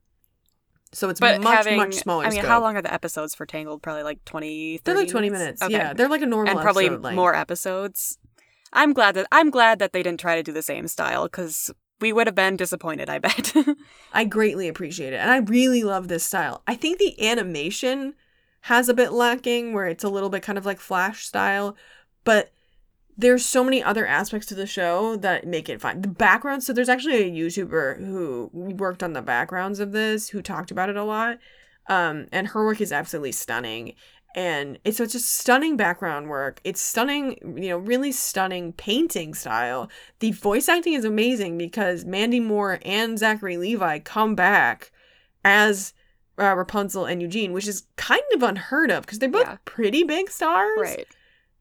[0.94, 2.24] So it's But much, having, much smaller.
[2.26, 2.50] I mean, scope.
[2.50, 3.82] how long are the episodes for Tangled?
[3.82, 5.62] Probably like 20, They're like 20 minutes.
[5.62, 5.74] Okay.
[5.74, 5.94] Yeah.
[5.94, 7.16] They're like a normal and probably episode length.
[7.16, 8.18] more episodes.
[8.74, 11.72] I'm glad that I'm glad that they didn't try to do the same style because
[12.00, 13.10] we would have been disappointed.
[13.10, 13.54] I bet.
[14.14, 15.18] I greatly appreciate it.
[15.18, 16.64] And I really love this style.
[16.68, 18.14] I think the animation
[18.62, 21.76] has a bit lacking where it's a little bit kind of like flash style,
[22.24, 22.52] but
[23.18, 26.02] there's so many other aspects to the show that make it fine.
[26.02, 30.42] The background, so there's actually a YouTuber who worked on the backgrounds of this who
[30.42, 31.40] talked about it a lot.
[31.90, 33.94] Um, and her work is absolutely stunning.
[34.36, 36.60] And so it's such a stunning background work.
[36.64, 39.90] It's stunning, you know, really stunning painting style.
[40.20, 44.92] The voice acting is amazing because Mandy Moore and Zachary Levi come back
[45.44, 45.94] as
[46.38, 49.58] uh, Rapunzel and Eugene, which is kind of unheard of because they're both Yeah.
[49.66, 50.78] pretty big stars.
[50.80, 51.08] Right.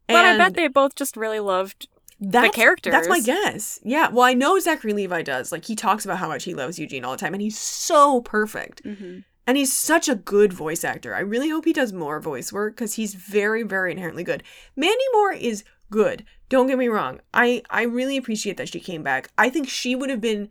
[0.07, 1.87] But I bet they both just really loved.
[2.19, 2.91] that's, the characters.
[2.91, 3.79] That's my guess.
[3.83, 4.09] Yeah.
[4.09, 5.51] Well, I know Zachary Levi does.
[5.51, 8.21] Like he talks about how much he loves Eugene all the time, and he's so
[8.21, 8.83] perfect.
[8.83, 9.19] Mm-hmm.
[9.45, 11.15] And he's such a good voice actor.
[11.15, 14.43] I really hope he does more voice work because he's very, very inherently good.
[14.75, 16.25] Mandy Moore is good.
[16.49, 17.21] Don't get me wrong.
[17.33, 19.29] I I really appreciate that she came back.
[19.37, 20.49] I think she would have been.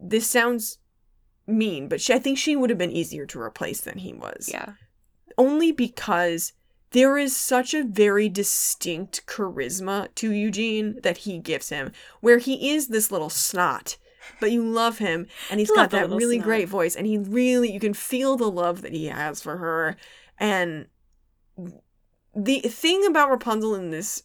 [0.00, 0.78] This sounds
[1.46, 4.48] mean, but she, I think she would have been easier to replace than he was.
[4.52, 4.72] Yeah.
[5.38, 6.52] Only because
[6.96, 12.70] there is such a very distinct charisma to Eugene that he gives him, where he
[12.70, 13.98] is this little snot,
[14.40, 16.46] but you love him, and he's got that really snot.
[16.46, 19.94] great voice, and he really, you can feel the love that he has for her.
[20.38, 20.86] And
[22.34, 24.22] the thing about Rapunzel in this,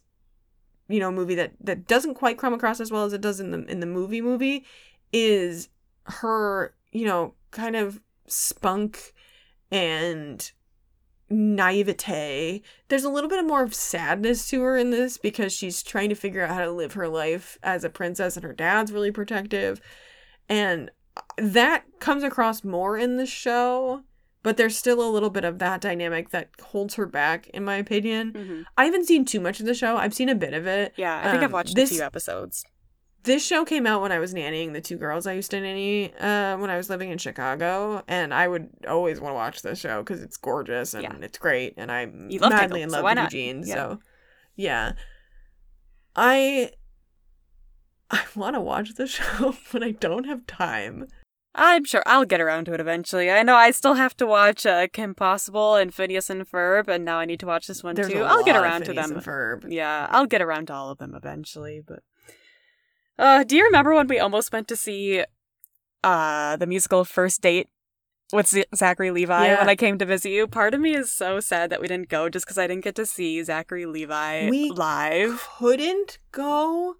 [0.88, 3.52] you know, movie that that doesn't quite come across as well as it does in
[3.52, 4.64] the in the movie movie,
[5.12, 5.68] is
[6.04, 9.14] her, you know, kind of spunk
[9.72, 10.54] and
[11.32, 12.62] naivete.
[12.90, 16.16] There's a little bit more of sadness to her in this because she's trying to
[16.16, 19.82] figure out how to live her life as a princess and her dad's really protective.
[20.50, 20.92] And
[21.38, 24.04] that comes across more in the show,
[24.44, 27.76] but there's still a little bit of that dynamic that holds her back in my
[27.76, 28.34] opinion.
[28.34, 28.62] Mm-hmm.
[28.78, 29.98] I haven't seen too much of the show.
[29.98, 30.94] I've seen a bit of it.
[30.98, 31.20] Yeah.
[31.20, 32.64] I think I've Um, watched this- a few episodes.
[33.24, 36.12] This show came out when I was nannying the two girls I used to nanny
[36.16, 39.80] uh, when I was living in Chicago, and I would always want to watch this
[39.80, 41.14] show because it's gorgeous and Yeah.
[41.22, 43.24] it's great, and I'm You love madly Tangled, in love why with?
[43.34, 43.64] Eugene.
[43.66, 43.74] Yeah.
[43.76, 44.00] So,
[44.56, 44.92] yeah,
[46.16, 46.72] I
[48.10, 51.08] I want to watch the show, but I don't have time.
[51.54, 53.30] I'm sure I'll get around to it eventually.
[53.30, 57.04] I know I still have to watch uh, Kim Possible and Phineas and Ferb, and
[57.04, 58.24] now I need to watch this one There's too.
[58.24, 59.12] I'll get around to them.
[59.20, 59.66] Ferb.
[59.70, 61.82] Yeah, I'll get around to all of them eventually.
[61.86, 62.04] But
[63.22, 65.24] uh, do you remember when we almost went to see
[66.04, 67.70] uh the musical First Date
[68.34, 69.60] with Z- Zachary Levi Yeah.
[69.60, 70.48] when I came to visit you?
[70.48, 72.96] Part of me is so sad that we didn't go just because I didn't get
[72.96, 75.48] to see Zachary Levi We- live.
[75.60, 76.96] couldn't go.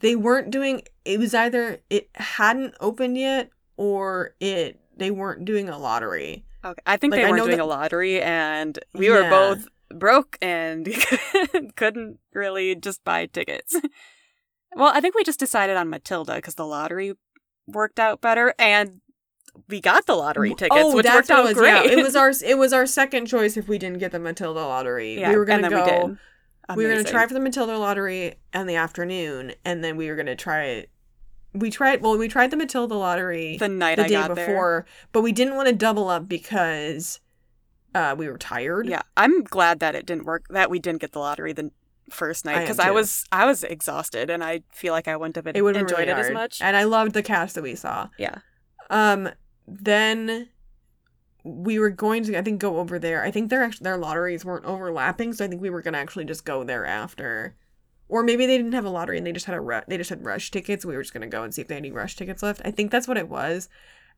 [0.00, 5.68] They weren't doing it was either it hadn't opened yet or it they weren't doing
[5.68, 6.44] a lottery.
[6.64, 10.38] Okay, I think Like, they know doing that- a lottery, and we were both broke
[10.40, 10.88] and
[11.76, 13.76] couldn't really just buy tickets.
[14.76, 17.14] well, I think we just decided on Matilda because the lottery
[17.66, 19.00] worked out better, and
[19.68, 21.54] we got the lottery tickets, oh, which worked out it was.
[21.54, 21.68] great.
[21.68, 24.60] Yeah, it was our it was our second choice if we didn't get the Matilda
[24.60, 25.20] lottery.
[25.20, 26.06] yeah, we were gonna and then go.
[26.06, 26.76] We, did.
[26.76, 30.16] We were gonna try for the Matilda lottery in the afternoon, and then we were
[30.16, 30.90] gonna try it.
[31.52, 32.02] We tried.
[32.02, 35.32] Well, we tried the Matilda lottery the night the I day got before, but we
[35.32, 37.20] didn't want to double up because
[37.94, 38.88] uh, we were tired.
[38.88, 40.46] Yeah, I'm glad that it didn't work.
[40.50, 41.70] That we didn't get the lottery the
[42.10, 42.94] first night because I, too.
[42.94, 46.10] was I was exhausted, and I feel like I wouldn't have it would enjoyed really
[46.10, 46.60] it as much.
[46.60, 48.08] And I loved the cast that we saw.
[48.18, 48.38] yeah,
[48.90, 49.30] Um,
[49.66, 50.48] then
[51.42, 53.22] we were going to, I think, go over there.
[53.22, 56.24] I think their actually their lotteries weren't overlapping, so I think we were gonna actually
[56.24, 57.56] just go there after,
[58.08, 60.10] or maybe they didn't have a lottery and they just had a ru- they just
[60.10, 60.84] had rush tickets.
[60.84, 62.62] We were just gonna go and see if they had any rush tickets left.
[62.64, 63.68] I think that's what it was.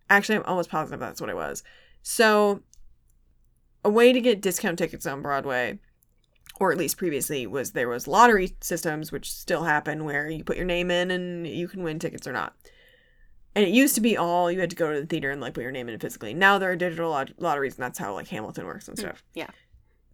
[0.09, 1.65] Actually, I'm almost positive that's what it was.
[2.03, 2.63] So,
[3.85, 5.81] a way to get discount tickets on Broadway,
[6.59, 10.57] or at least previously, was there was lottery systems, which still happen, where you put
[10.57, 12.55] your name in and you can win tickets or not.
[13.55, 15.55] And it used to be all you had to go to the theater and like
[15.55, 16.35] put your name in physically.
[16.35, 19.25] Now there are digital lot- lotteries, and that's how like Hamilton works and Mm, stuff.
[19.35, 19.49] yeah.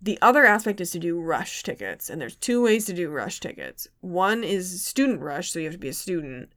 [0.00, 3.38] The other aspect is to do rush tickets, and there's two ways to do rush
[3.38, 3.86] tickets.
[4.00, 6.52] One is student rush, so you have to be a student,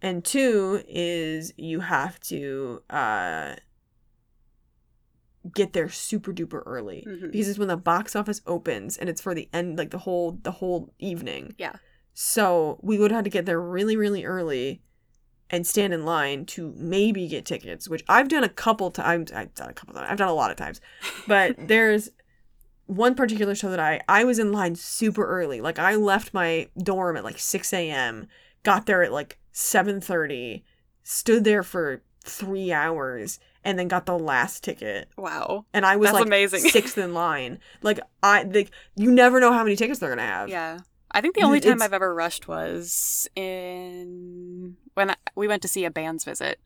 [0.00, 3.56] and two is you have to uh,
[5.54, 7.32] get there super duper early Mhm.
[7.32, 10.38] because it's when the box office opens and it's for the end, like the whole
[10.42, 11.54] the whole evening.
[11.58, 11.76] Yeah.
[12.14, 14.82] So we would have to get there really really early
[15.50, 19.32] and stand in line to maybe get tickets, which I've done a couple times.
[19.32, 20.06] I've done a couple times.
[20.10, 20.80] I've done a lot of times,
[21.26, 22.08] but there's
[22.86, 25.60] one particular show that I I was in line super early.
[25.60, 28.28] Like I left my dorm at like six a.m.
[28.62, 30.64] Got there at like seven thirty.
[31.02, 35.08] Stood there for three hours and then got the last ticket.
[35.16, 35.64] wow.
[35.72, 36.60] And I was That's like amazing.
[36.70, 37.58] sixth in line.
[37.82, 40.48] Like I like you never know how many tickets they're gonna have.
[40.48, 40.78] Yeah.
[41.14, 45.62] I think the only time it's- I've ever rushed was in when I, we went
[45.62, 46.58] to see a band's visit.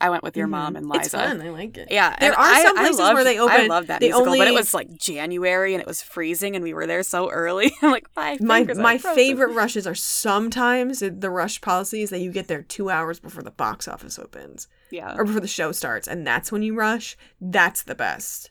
[0.00, 0.78] I went with your mom Mhm.
[0.78, 1.00] and Liza.
[1.00, 1.42] It's fun.
[1.42, 1.88] I like it.
[1.90, 3.60] Yeah, There are I- some I places loved- where they open.
[3.62, 6.72] I love that musical, but it was like January and it was freezing, and we
[6.72, 7.72] were there so early.
[7.82, 12.20] I'm like, my my my frozen." favorite rushes are sometimes the rush policy is that
[12.20, 15.72] you get there two hours before the box office opens Yeah, or before the show
[15.72, 17.16] starts, and that's when you rush.
[17.40, 18.50] That's the best.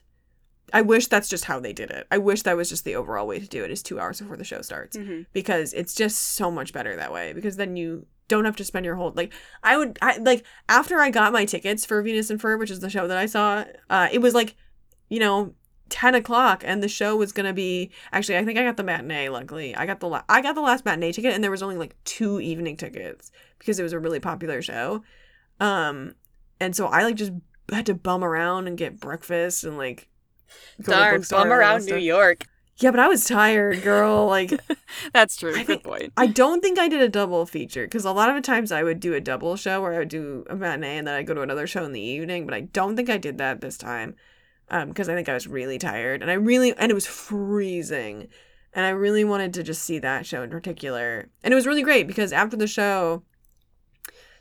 [0.70, 2.06] I wish that's just how they did it.
[2.10, 4.36] I wish that was just the overall way to do it is two hours before
[4.36, 5.24] the show starts Mhm.
[5.32, 8.84] because it's just so much better that way because then you don't have to spend
[8.86, 12.38] your whole like I would I like after I got my tickets for Venus in
[12.38, 14.54] Fur, which is the show that I saw, uh, it was like,
[15.08, 15.54] you know,
[15.88, 19.28] ten o'clock and the show was gonna be actually I think I got the matinee.
[19.28, 21.76] Luckily, I got the la- I got the last matinee ticket and there was only
[21.76, 25.02] like two evening tickets because it was a really popular show,
[25.60, 26.14] um,
[26.60, 27.32] and so I like just
[27.72, 30.08] had to bum around and get breakfast and like
[30.82, 31.96] go Darn, bum around New.
[31.96, 32.44] York.
[32.80, 34.26] Yeah, but I was tired, girl.
[34.26, 34.52] Like.
[35.12, 35.54] That's true.
[35.56, 36.12] I Good point.
[36.16, 38.82] I don't think I did a double feature because a lot of the times I
[38.84, 41.34] would do a double show where I would do a matinee and then I'd go
[41.34, 44.14] to another show in the evening, but I don't think I did that this time
[44.68, 48.28] because I think I was really tired and I really, and it was freezing.
[48.74, 51.30] And I really wanted to just see that show in particular.
[51.42, 53.24] And it was really great because after the show,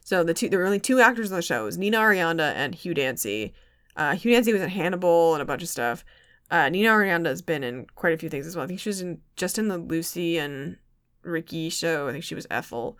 [0.03, 1.63] so the two, there were only two actors on the show.
[1.63, 3.53] It was Nina Arianda and Hugh Dancy.
[3.95, 6.05] Uh, Hugh Dancy was in Hannibal and a bunch of stuff.
[6.49, 8.63] Uh, Nina Arianda has been in quite a few things as well.
[8.63, 10.77] I think she was in just in the Lucy and
[11.23, 12.07] Ricky show.
[12.07, 12.97] I think she was Ethel.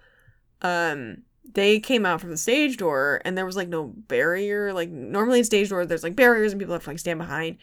[0.61, 4.73] Um, they came out from the stage door and there was like no barrier.
[4.73, 7.57] Like normally in stage door, there's like barriers and people have to like stand behind.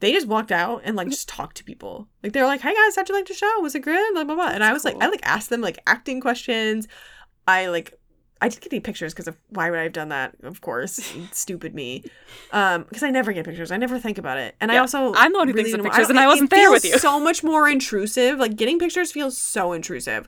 [0.00, 2.08] They just walked out and like just talked to people.
[2.22, 3.60] Like they were like, "Hey guys, how'd you like the show?
[3.60, 4.48] Was it good?" Blah blah blah.
[4.48, 4.96] And I was like.
[5.00, 6.88] I like asked them like acting questions.
[7.46, 7.99] I like
[8.42, 10.34] I did get any pictures because of why would I have done that?
[10.42, 12.04] Of course, stupid me.
[12.52, 13.70] Um, because I never get pictures.
[13.70, 14.54] I never think about it.
[14.60, 16.50] And I also I'm the one who really thinks of pictures, don't- and I wasn't
[16.50, 16.98] there with you.
[16.98, 18.38] So much more intrusive.
[18.38, 20.26] Like getting pictures feels so intrusive.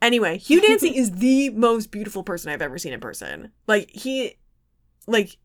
[0.00, 3.52] Anyway, Hugh Dancy is the most beautiful person I've ever seen in person.
[3.66, 4.36] Like he,
[5.06, 5.36] like,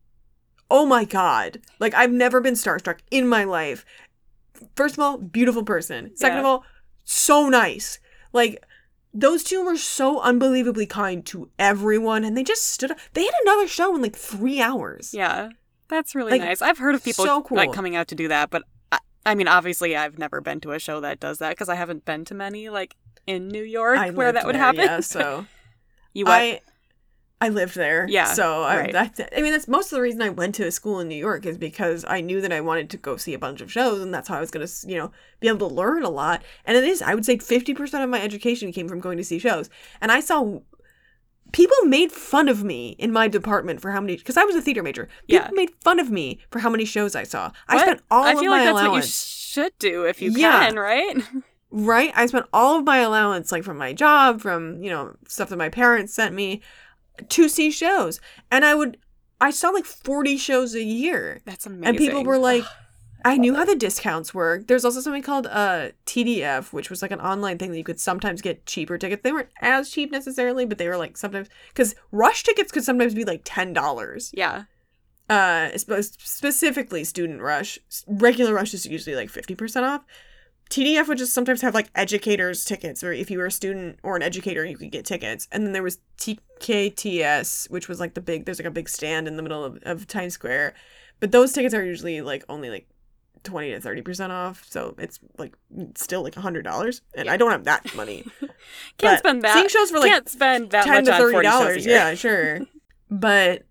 [0.70, 1.60] oh my god!
[1.78, 3.84] Like I've never been starstruck in my life.
[4.74, 6.16] First of all, beautiful person.
[6.16, 6.64] Second of all,
[7.04, 7.98] so nice.
[8.32, 8.64] Like
[9.16, 12.90] those two were so unbelievably kind to everyone, and they just stood.
[12.90, 12.98] up.
[13.14, 15.14] They had another show in like three hours.
[15.14, 15.50] Yeah,
[15.88, 16.62] that's really Like, nice.
[16.62, 17.56] I've heard of people so cool.
[17.56, 20.72] like coming out to do that, but I, I mean, obviously, I've never been to
[20.72, 22.94] a show that does that because I haven't been to many like
[23.26, 24.80] in New York I where that would there, happen.
[24.84, 25.46] Yeah, so
[26.12, 26.32] you what?
[26.34, 26.60] I
[27.40, 28.06] I lived there.
[28.08, 28.92] Yeah, So I, right.
[28.92, 31.16] that, I mean, that's most of the reason I went to a school in New
[31.16, 34.00] York is because I knew that I wanted to go see a bunch of shows,
[34.00, 36.42] and that's how I was gonna, you know, be able to learn a lot.
[36.64, 39.24] And it is, I would say, fifty percent of my education came from going to
[39.24, 39.68] see shows,
[40.00, 40.60] and I saw.
[41.52, 44.60] People made fun of me in my department for how many, because I was a
[44.60, 45.08] theater major.
[45.28, 45.50] People Yeah.
[45.54, 47.52] made fun of me for how many shows I saw.
[47.68, 48.92] I spent all I of feel my like that's allowance.
[48.92, 50.66] what you should do if you Yeah.
[50.66, 51.16] can, right?
[51.70, 52.12] Right?
[52.14, 55.56] I spent all of my allowance, like from my job, from, you know, stuff that
[55.56, 56.62] my parents sent me
[57.28, 58.20] to see shows.
[58.50, 58.98] And I would,
[59.40, 61.40] I saw like 40 shows a year.
[61.44, 61.86] That's amazing.
[61.86, 62.64] And people were like,
[63.24, 64.68] I knew how the discounts work.
[64.68, 67.98] There's also something called uh, TDF, which was like an online thing that you could
[67.98, 69.22] sometimes get cheaper tickets.
[69.22, 73.14] They weren't as cheap necessarily, but they were like sometimes, because Rush tickets could sometimes
[73.14, 74.64] be like $10 yeah,
[75.28, 80.02] uh specifically student rush regular rush is usually like 50% off
[80.70, 84.16] tdf would just sometimes have like educators tickets or if you were a student or
[84.16, 85.46] an educator you could get tickets.
[85.52, 89.28] And then there was tkts which was like the big there's like a big stand
[89.28, 90.74] in the middle of, of times square.
[91.20, 92.88] But those tickets are usually like only like
[93.44, 94.64] 20 to 30% off.
[94.68, 95.56] So it's like
[95.94, 98.24] still like $100 and i don't have that money.
[98.40, 98.52] Can't
[98.98, 99.54] But spend that.
[99.54, 101.86] seeing shows for like can't spend that 10 much to 30 forty shows a dollars
[101.86, 102.60] yeah sure.
[103.10, 103.62] But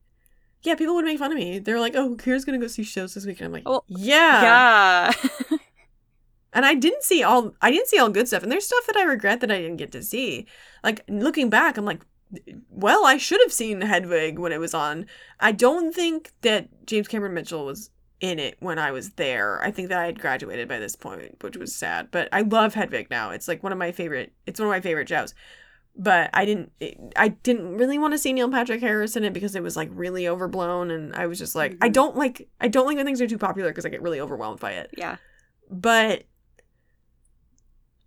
[0.63, 1.59] yeah people would make fun of me.
[1.59, 5.11] They're like oh kira's gonna go see shows this week and i'm like Well, yeah.
[5.51, 5.57] yeah.
[6.55, 8.95] and i didn't see all i didn't see all good stuff and there's stuff that
[8.97, 10.47] i regret that i didn't get to see
[10.83, 12.03] like looking back i'm like
[12.69, 15.05] well i should have seen hedwig when it was on
[15.39, 17.91] i don't think that james cameron mitchell was
[18.21, 21.35] in it when i was there i think that i had graduated by this point
[21.43, 24.59] which was sad but i love hedwig now it's like one of my favorite it's
[24.59, 25.35] one of my favorite shows
[25.97, 26.73] but I didn't
[27.15, 29.87] I didn't really want to see Neil Patrick Harris in it because it was like
[29.93, 31.93] really overblown and I was just like I Mhm.
[31.93, 34.59] don't like I don't like when things are too popular because I get really overwhelmed
[34.59, 34.89] by it.
[34.97, 35.15] yeah.
[35.71, 36.23] But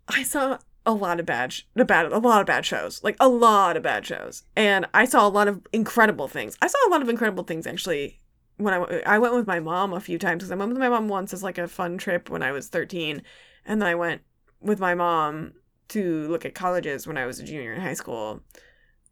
[0.09, 3.03] I saw a lot of bad sh- a bad a lot of bad shows.
[3.03, 4.43] Like a lot of bad shows.
[4.55, 6.57] And I saw a lot of incredible things.
[6.61, 8.19] I saw a lot of incredible things actually
[8.57, 10.79] when I went, I went with my mom a few times because I went with
[10.79, 13.21] my mom once as like a fun trip when I was 13
[13.65, 14.21] and then I went
[14.59, 15.53] with my mom
[15.89, 18.41] to look at colleges when I was a junior in high school.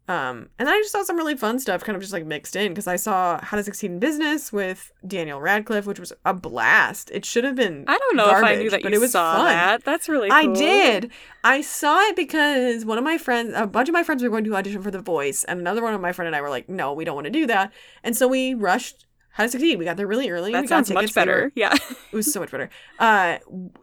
[0.08, 2.56] Um, and then I just saw some really fun stuff kind of just like mixed
[2.56, 6.32] in because I saw How to Succeed in Business with Daniel Radcliffe, which was a
[6.32, 7.10] blast.
[7.12, 7.84] It should have been.
[7.86, 9.44] I don't know if I knew that but you it was saw fun.
[9.46, 9.84] that.
[9.84, 10.30] That's really.
[10.30, 11.10] I did.
[11.44, 14.44] I saw it because one of my friends, a bunch of my friends were going
[14.44, 16.68] to audition for The Voice, and another one of my friend and I were like,
[16.70, 17.70] no, we don't want to do that.
[18.02, 19.78] And so we rushed How to Succeed.
[19.78, 20.52] We got there really early.
[20.52, 21.14] That we got sounds tickets.
[21.14, 21.52] much were- better.
[21.54, 21.74] Yeah.
[21.74, 22.70] it was so much better.
[22.98, 23.36] Uh,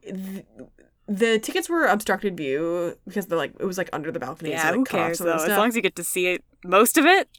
[0.04, 0.45] th-
[1.08, 4.51] the tickets were obstructed view because they're like it was like under the balcony.
[4.51, 4.70] yeah.
[4.70, 5.38] so, Who like, off cares though?
[5.38, 7.30] the As long as you get to see it, most of it.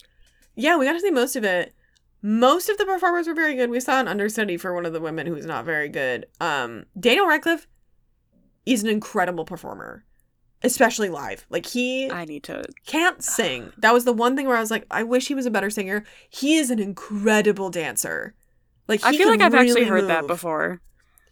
[0.55, 1.75] Yeah, we got to see most of it.
[2.23, 3.71] most of the performers were very good.
[3.71, 6.27] We saw an understudy for one of the women who's not very good.
[6.41, 7.67] Um, Daniel Radcliffe
[8.65, 10.05] is an incredible performer,
[10.63, 11.45] especially live.
[11.51, 12.65] Like he I need to.
[12.87, 13.73] can't sing.
[13.79, 15.71] That was the one thing where I was like, I wish he was a better
[15.71, 16.05] singer.
[16.31, 18.35] He is an incredible dancer.
[18.89, 20.81] Like I feel like I've actually really heard that before.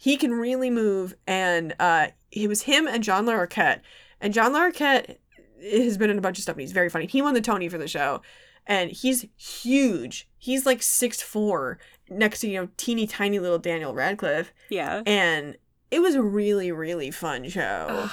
[0.04, 3.80] He can really move, and uh, it was him and John Larroquette.
[4.20, 5.16] And John Larroquette
[5.62, 7.06] has been in a bunch of stuff, and he's very funny.
[7.06, 8.20] He won the Tony for the show,
[8.66, 10.28] and he's huge.
[10.36, 11.78] He's like six four,
[12.10, 15.02] next to you know teeny tiny little Daniel Radcliffe, Yeah.
[15.06, 15.56] and
[15.90, 17.86] it was a really really fun show.
[17.88, 18.10] Ugh.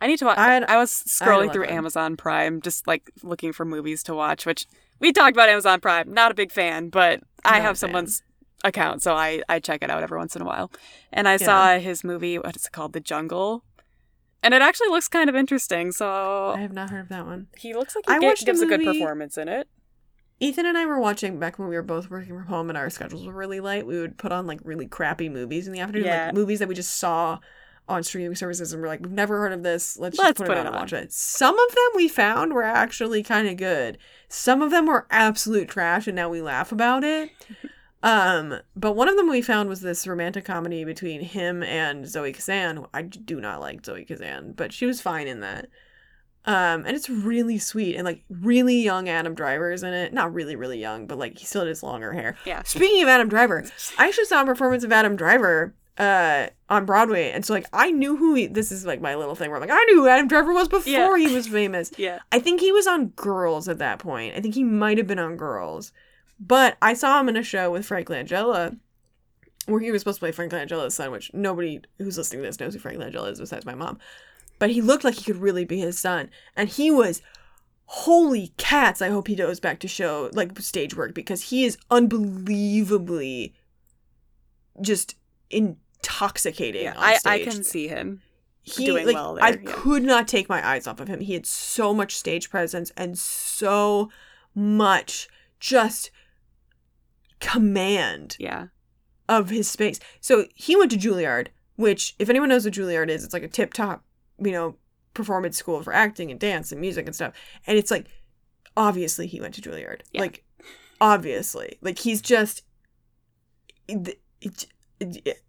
[0.00, 0.38] I need to watch.
[0.38, 1.66] I I, was I scrolling through.
[1.66, 4.46] Amazon Prime, just like looking for movies to watch.
[4.46, 4.66] Which
[5.00, 6.12] we talked about Amazon Prime.
[6.14, 8.22] Not a big fan, but I Not a have someone's
[8.64, 10.72] account, so I I check it out every once in a while.
[11.12, 12.38] And I saw his movie.
[12.38, 12.92] What is it called?
[12.94, 13.62] The Jungle.
[14.42, 15.92] And it actually looks kind of interesting.
[15.92, 17.46] So I have not heard of that one.
[17.56, 19.68] he looks like I he watched a gives a good performance in it.
[20.40, 22.90] Ethan and I were watching back when we were both working from home and our
[22.90, 23.86] schedules were really light.
[23.86, 26.26] We would put on like really crappy movies in the afternoon, Yeah.
[26.26, 27.38] like movies that we just saw
[27.88, 29.96] on streaming services and we're like, we've never heard of this.
[29.98, 30.82] Let's, Let's just put, put it it on and on.
[30.82, 31.12] watch it.
[31.12, 33.96] Some of them we found were actually kind of good.
[34.28, 37.30] Some of them were absolute trash and now we laugh about it.
[38.04, 42.32] Um, but one of them we found was this romantic comedy between him and Zoe
[42.34, 42.84] Kazan.
[42.92, 45.68] I do not like Zoe Kazan, but she was fine in that.
[46.46, 50.12] Um, and it's really sweet and like really young Adam Driver is in it.
[50.12, 52.36] Not really, really young, but like he still has longer hair.
[52.44, 52.62] Yeah.
[52.64, 53.64] Speaking of Adam Driver,
[53.96, 57.92] I actually saw a performance of Adam Driver uh on Broadway, and so like I
[57.92, 58.46] knew who he.
[58.48, 60.68] This is like my little thing where I'm like I knew who Adam Driver was
[60.68, 61.26] before Yeah.
[61.28, 61.90] he was famous.
[61.98, 62.18] Yeah.
[62.32, 64.34] I think he was on Girls at that point.
[64.36, 65.92] I think he might have been on Girls,
[66.46, 68.78] but I saw him in a show with Frank Langella.
[69.66, 72.60] Where he was supposed to play Frank Langella's son, which nobody who's listening to this
[72.60, 73.98] knows who Frank Langella is besides my mom.
[74.58, 76.28] But he looked like he could really be his son.
[76.54, 77.22] And he was
[77.86, 79.00] holy cats.
[79.00, 83.54] I hope he goes back to show like stage work because he is unbelievably
[84.82, 85.16] just
[85.50, 86.84] intoxicating.
[86.84, 86.94] Yeah.
[86.96, 88.20] I I can see him.
[88.62, 89.56] he doing like well I yeah.
[89.64, 91.20] could not take my eyes off of him.
[91.20, 94.10] He had so much stage presence and so
[94.54, 95.28] much
[95.58, 96.10] just
[97.48, 98.66] command Yeah.
[99.28, 100.00] of his space.
[100.20, 103.48] So he went to Juilliard, which, if anyone knows what Juilliard is, it's like a
[103.48, 104.04] tip top,
[104.38, 104.76] you know,
[105.12, 107.34] performance school for acting and dance and music and stuff.
[107.66, 108.06] And it's like,
[108.76, 110.00] obviously, he went to Juilliard.
[110.12, 110.20] Yeah.
[110.22, 110.44] Like,
[111.00, 111.78] obviously.
[111.80, 112.62] Like, he's just.
[113.88, 114.66] it- it-
[115.00, 115.42] it-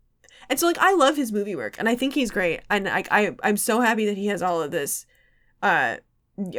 [0.50, 2.62] and so, like, I love his movie work, and I think he's great.
[2.70, 5.06] And I, I, I'm so happy that he has all of this,
[5.64, 5.98] uh,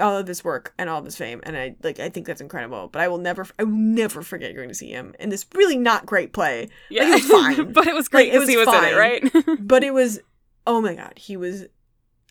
[0.00, 2.00] all of this work and all of this fame, and I like.
[2.00, 2.88] I think that's incredible.
[2.88, 5.76] But I will never, I will never forget going to see him in this really
[5.76, 6.68] not great play.
[6.90, 7.08] Yeah.
[7.08, 7.72] it was fine.
[7.72, 9.32] but it was great Like, it he was was in it, right?
[9.60, 10.20] but it was
[10.66, 11.66] oh my god he was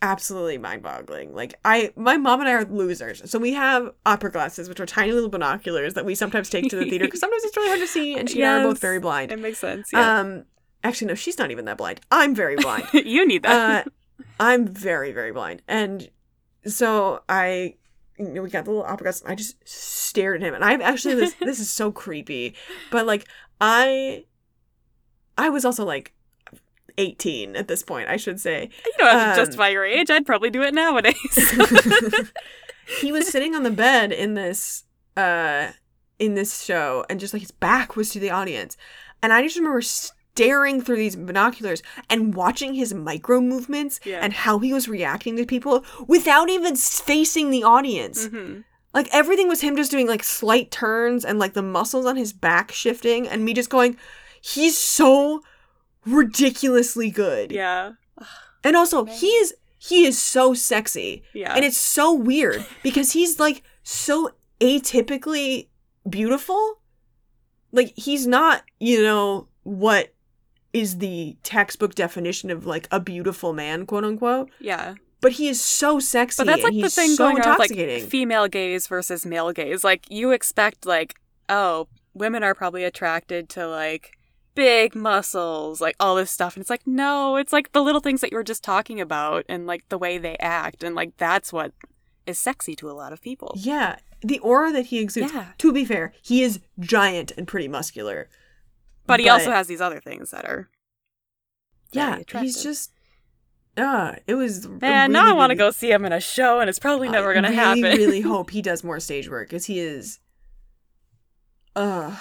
[0.02, 4.68] absolutely mind-boggling like i my mom and i are losers so we have opera glasses
[4.68, 7.56] which are tiny little binoculars that we sometimes take to the theater because sometimes it's
[7.56, 9.90] really hard to see and she and i are both very blind it makes sense.
[9.94, 10.20] Yeah.
[10.20, 10.44] um
[10.84, 13.88] actually no she's not even that blind i'm very blind you need that.
[13.88, 13.90] uh
[14.40, 16.10] i'm very very blind and
[16.66, 17.76] so i
[18.18, 20.64] you know, we got the little opera glass and i just stared at him and
[20.64, 22.56] i've actually this this is so creepy
[22.92, 23.28] but like
[23.62, 24.24] i
[25.38, 26.14] i was also like
[26.98, 30.10] 18 at this point i should say you don't have to um, justify your age.
[30.10, 31.16] I'd probably do it nowadays.
[33.02, 34.84] he was sitting on the bed in this
[35.18, 35.72] uh
[36.20, 38.78] in this show and just like his back was to the audience
[39.22, 39.82] and i just remember
[40.36, 44.20] staring through these binoculars and watching his micro movements Yeah.
[44.22, 48.60] and how he was reacting to people without even facing the audience hmm
[48.94, 52.32] like everything was him just doing like slight turns and like the muscles on his
[52.34, 53.98] back shifting and me just going
[54.42, 55.42] he's so
[56.06, 57.94] ridiculously good Yeah.
[58.64, 59.16] and also Man.
[59.16, 61.54] he is he is so sexy Yeah.
[61.56, 64.32] and it's so weird because he's like so
[64.62, 65.68] atypically
[66.10, 66.80] beautiful.
[67.72, 70.14] Like he's not, you know, what
[70.76, 74.52] is the textbook definition of like a beautiful man, quote unquote.
[74.60, 74.96] yeah.
[75.22, 76.42] But he is so sexy.
[76.42, 79.52] But that's like and the thing so going on with like female gaze versus male
[79.54, 79.84] gaze.
[79.84, 81.16] Like you expect like,
[81.50, 84.12] oh, women are probably attracted to like
[84.54, 86.56] big muscles, like all this stuff.
[86.56, 89.46] And it's like, no, it's like the little things that you were just talking about
[89.50, 90.84] and like the way they act.
[90.84, 91.72] And like that's what
[92.28, 93.54] is sexy to a lot of people.
[93.56, 95.34] yeah, the aura that he exudes.
[95.34, 95.48] Yeah.
[95.58, 98.28] To be fair, he is giant and pretty muscular.
[99.08, 100.70] But he also has these other things that are
[101.92, 102.42] yeah, attractive.
[102.42, 102.92] he's just.
[103.78, 104.68] Ah, it was.
[104.68, 107.10] Man, now I want to really- go see him in a show, and it's probably
[107.10, 107.86] never going to really, happen.
[107.86, 110.20] I really hope he does more stage work because he is.
[111.76, 112.16] Uh,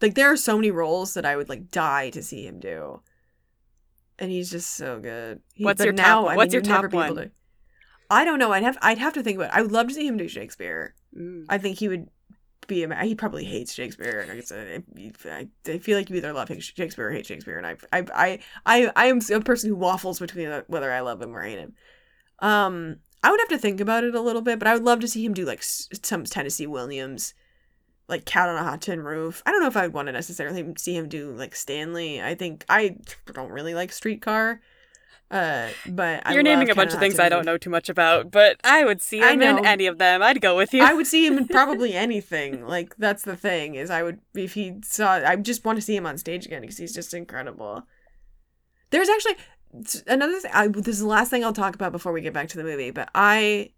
[0.00, 3.00] like there are so many roles that I would like die to see him do,
[4.18, 5.40] and he's just so good.
[5.54, 6.32] He- What's but your top now, one?
[6.32, 7.14] I What's mean, your top one?
[7.16, 7.30] to-
[8.10, 8.52] I don't know.
[8.52, 9.50] I'd have I'd have to think about.
[9.54, 9.56] it.
[9.56, 10.94] I would love to see him do Shakespeare.
[11.16, 11.46] Mm.
[11.48, 12.08] I think he would
[12.72, 14.26] be he probably hates Shakespeare.
[14.30, 14.84] I said,
[15.26, 18.38] I, I feel like you either love Shakespeare or hate Shakespeare, and I I I
[18.66, 21.74] I, I am a person who waffles between whether I love him or hate him.
[22.38, 25.00] Um, I would have to think about it a little bit, but I would love
[25.00, 27.34] to see him do like some Tennessee Williams,
[28.08, 29.42] like Cat on a Hot Tin Roof.
[29.46, 32.20] I don't know if I would want to necessarily see him do like Stanley.
[32.20, 32.96] I think I
[33.32, 34.60] don't really like Streetcar.
[35.32, 38.30] Uh, but I You're naming a bunch of things I don't know too much about,
[38.30, 39.62] but I would see I him in know.
[39.62, 40.22] any of them.
[40.22, 40.82] I'd go with you.
[40.82, 42.66] I would see him in probably anything.
[42.66, 45.96] Like that's the thing is I would if he saw I just want to see
[45.96, 47.86] him on stage again because he's just incredible.
[48.90, 49.36] There's actually
[50.06, 50.50] another thing.
[50.52, 52.64] I, this is the last thing I'll talk about before we get back to the
[52.64, 52.90] movie.
[52.90, 53.70] But I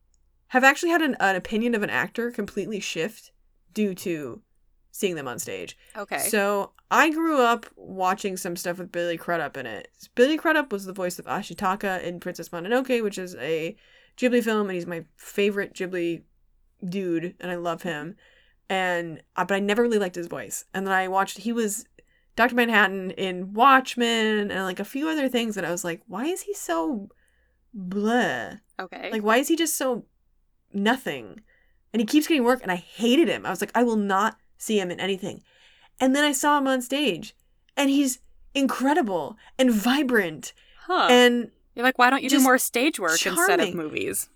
[0.49, 3.31] have actually had an, an opinion of an actor completely shift
[3.73, 4.43] due to
[4.91, 5.77] seeing them on stage.
[5.97, 6.19] okay.
[6.19, 9.89] So I grew up watching some stuff with Billy Crudup in it.
[10.15, 13.75] Billy Crudup was the voice of Ashitaka in Princess Mononoke, which is a
[14.17, 16.23] Ghibli film, and he's my favorite Ghibli
[16.89, 18.15] dude, and I love him.
[18.71, 20.67] And uh, but I never really liked his voice.
[20.73, 21.85] And then I watched he was
[22.37, 26.27] Doctor Manhattan in Watchmen and like a few other things, and I was like, why
[26.27, 27.09] is he so
[27.77, 28.61] bleh?
[28.79, 29.11] okay.
[29.11, 30.05] Like, why is he just so
[30.73, 31.41] nothing?
[31.93, 33.45] And he keeps getting work, and I hated him.
[33.45, 35.43] I was like, I will not see him in anything.
[36.01, 37.35] And then I saw him on stage,
[37.77, 38.19] and he's
[38.55, 40.53] incredible and vibrant.
[40.87, 41.09] huh.
[41.11, 44.29] And You're like, why don't you do more stage work instead of movies?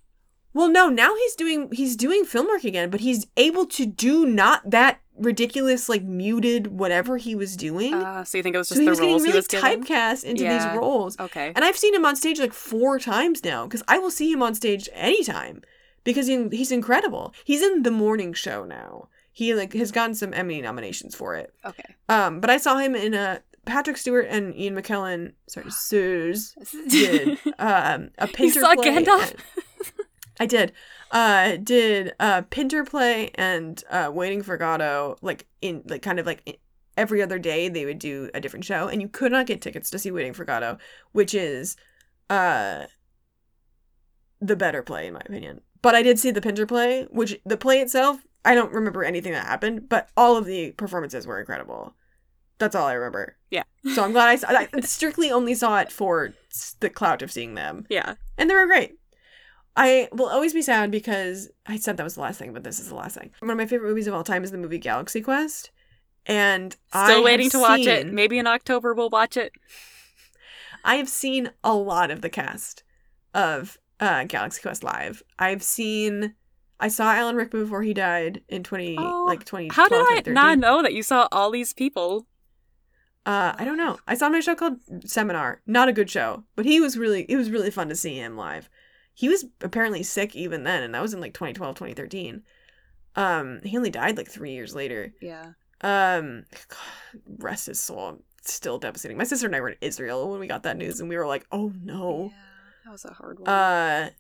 [0.55, 4.27] well, no, now he's doing he's doing film work again, but he's able to do
[4.27, 7.93] not that ridiculous like muted whatever he was doing.
[7.95, 9.85] Uh, so you think it was so just he the was getting roles really he
[9.93, 10.69] typecast into Yeah.
[10.71, 11.19] these roles.
[11.21, 11.53] Okay.
[11.55, 14.43] And I've seen him on stage like four times now because I will see him
[14.43, 15.63] on stage anytime
[16.05, 17.35] because he, he's incredible.
[17.45, 19.09] He's in the morning show now.
[19.39, 21.55] He like has gotten some Emmy nominations for it.
[21.65, 21.95] Okay.
[22.09, 25.35] Um, but I saw him in a Patrick Stewart and Ian McKellen.
[25.47, 26.57] Sorry, Sirs
[26.89, 28.89] did um a You Pinter saw play.
[28.89, 29.35] Gandalf?
[30.41, 30.73] I did.
[31.13, 36.27] Uh, did uh Pinter play and uh Waiting for Godot like in like kind of
[36.27, 36.59] like
[36.97, 39.89] every other day they would do a different show and you could not get tickets
[39.91, 40.79] to see Waiting for Godot,
[41.13, 41.77] which is
[42.29, 42.87] uh
[44.41, 45.61] the better play in my opinion.
[45.81, 49.33] But I did see the Pinter play, which the play itself I don't remember anything
[49.33, 51.95] that happened, but all of the performances were incredible.
[52.59, 53.37] That's all I remember.
[53.51, 53.63] Yeah.
[53.95, 56.35] So I'm glad I, saw, I strictly only saw it for
[56.81, 58.15] the clout of seeing them Yeah.
[58.37, 58.99] and they were great.
[59.77, 62.81] I will always be sad because I said that was the last thing, but this
[62.81, 63.31] is the last thing.
[63.39, 65.71] One of my favorite movies of all time is the movie Galaxy Quest,
[66.27, 68.13] and I Still have waiting to watch it.
[68.13, 69.53] Maybe in October we'll watch it.
[70.85, 72.83] I have seen a lot of the cast
[73.35, 75.23] of uh, Galaxy Quest live.
[75.39, 76.35] I've seen.
[76.81, 79.69] I saw Alan Rickman before he died in twenty Oh, like twenty.
[79.73, 82.27] How did I not know that you saw all these people?
[83.27, 83.99] Uh, I don't know.
[84.07, 85.61] I saw him in a show called Seminar.
[85.67, 88.37] Not a good show, but he was really it was really fun to see him
[88.37, 88.71] live.
[89.13, 92.43] He was apparently sick even then, and that was in like 2012, 2013.
[93.17, 95.13] Um, he only died like three years later.
[95.21, 95.53] Yeah.
[95.81, 98.23] Um, God, rest his soul.
[98.39, 99.19] It's still devastating.
[99.19, 101.27] My sister and I were in Israel when we got that news, and we were
[101.27, 102.39] like, "Oh no." Yeah,
[102.85, 103.49] that was a hard one.
[103.49, 104.11] Uh,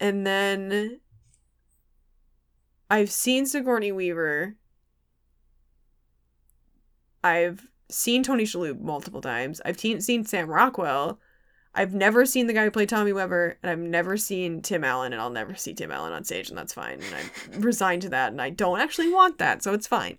[0.00, 1.00] and then
[2.90, 4.56] I've seen Sigourney Weaver.
[7.22, 9.60] I've seen Tony Shalhoub multiple times.
[9.64, 11.20] I've te- seen Sam Rockwell.
[11.72, 15.12] I've never seen the guy who played Tommy Webber, and I've never seen Tim Allen,
[15.12, 17.00] and I'll never see Tim Allen on stage, and that's fine.
[17.00, 20.18] And I'm resigned to that, and I don't actually want that, so it's fine.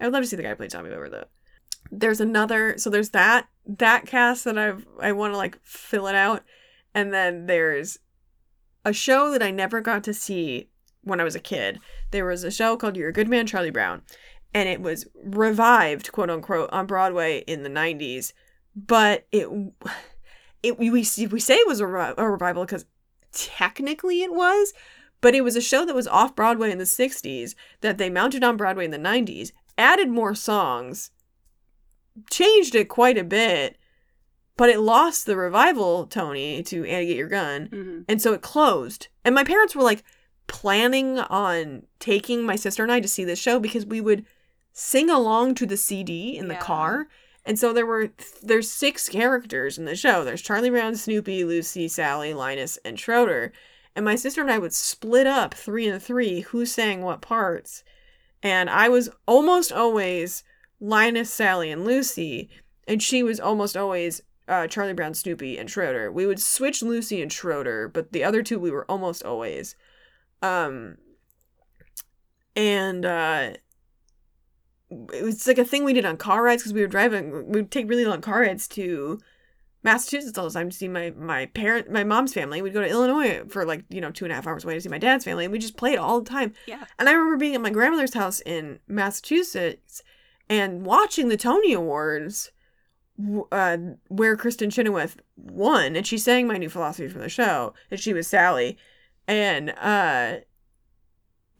[0.00, 1.24] I would love to see the guy who played Tommy Webber though.
[1.90, 6.14] There's another, so there's that that cast that I've I want to like fill it
[6.14, 6.42] out,
[6.94, 7.98] and then there's
[8.84, 10.68] a show that I never got to see
[11.02, 11.80] when I was a kid.
[12.10, 14.02] There was a show called You're a Good Man, Charlie Brown,
[14.54, 18.32] and it was revived, quote unquote, on Broadway in the 90s.
[18.74, 19.48] But it,
[20.62, 22.86] it we, we say it was a, a revival because
[23.32, 24.72] technically it was,
[25.20, 28.44] but it was a show that was off Broadway in the 60s that they mounted
[28.44, 31.10] on Broadway in the 90s, added more songs,
[32.30, 33.76] changed it quite a bit,
[34.56, 37.68] but it lost the revival, Tony, to Annie Get Your Gun.
[37.68, 38.04] Mhm.
[38.08, 39.08] And so it closed.
[39.24, 40.02] And my parents were like
[40.48, 44.26] planning on taking my sister and I to see this show because we would
[44.72, 46.60] sing along to the CD in the Yeah.
[46.60, 47.08] car.
[47.44, 48.10] And so there were
[48.42, 50.24] there's six characters in the show.
[50.24, 53.52] There's Charlie Brown, Snoopy, Lucy, Sally, Linus, and Schroeder.
[53.94, 57.84] And my sister and I would split up three and three who sang what parts.
[58.42, 60.44] And I was almost always
[60.80, 62.48] Linus, Sally, and Lucy,
[62.86, 66.12] and she was almost always uh, Charlie Brown, Snoopy, and Schroeder.
[66.12, 69.74] We would switch Lucy and Schroeder, but the other two we were almost always.
[70.42, 70.96] Um,
[72.54, 73.52] and uh,
[74.90, 77.30] it was like a thing we did on car rides because we were driving.
[77.30, 79.20] We would take really long car rides to
[79.82, 82.62] Massachusetts all the time to see my my parent my mom's family.
[82.62, 84.80] We'd go to Illinois for like you know two and a half hours away to
[84.80, 86.54] see my dad's family, and we just played all the time.
[86.66, 86.84] Yeah.
[86.98, 90.02] And I remember being at my grandmother's house in Massachusetts
[90.48, 92.50] and watching the Tony Awards,
[93.52, 93.76] uh,
[94.08, 98.12] where Kristin Chenoweth won, and she sang my new philosophy from the show, and she
[98.12, 98.78] was Sally,
[99.28, 100.40] and uh.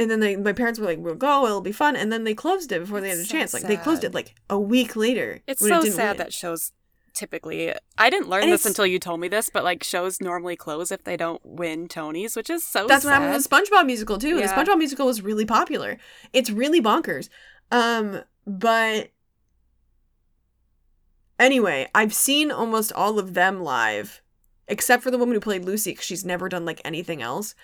[0.00, 1.44] And then they, my parents were like, "We'll go.
[1.46, 3.52] It'll be fun." And then they closed it before they had a so chance.
[3.52, 5.40] Like they closed it like a week later.
[5.48, 6.16] It's it so didn't sad win.
[6.18, 6.70] that shows
[7.18, 7.74] typically.
[7.98, 10.92] I didn't learn And this until you told me this, but like shows normally close
[10.92, 12.86] if they don't win Tonys, which is so.
[12.86, 14.38] That's what happened with the SpongeBob musical too.
[14.38, 14.46] Yeah.
[14.46, 15.98] The SpongeBob musical was really popular.
[16.32, 17.28] It's really bonkers.
[17.72, 19.10] Um, but
[21.38, 24.22] anyway, I've seen almost all of them live,
[24.68, 27.54] except for the woman who played Lucy, because she's never done like anything else.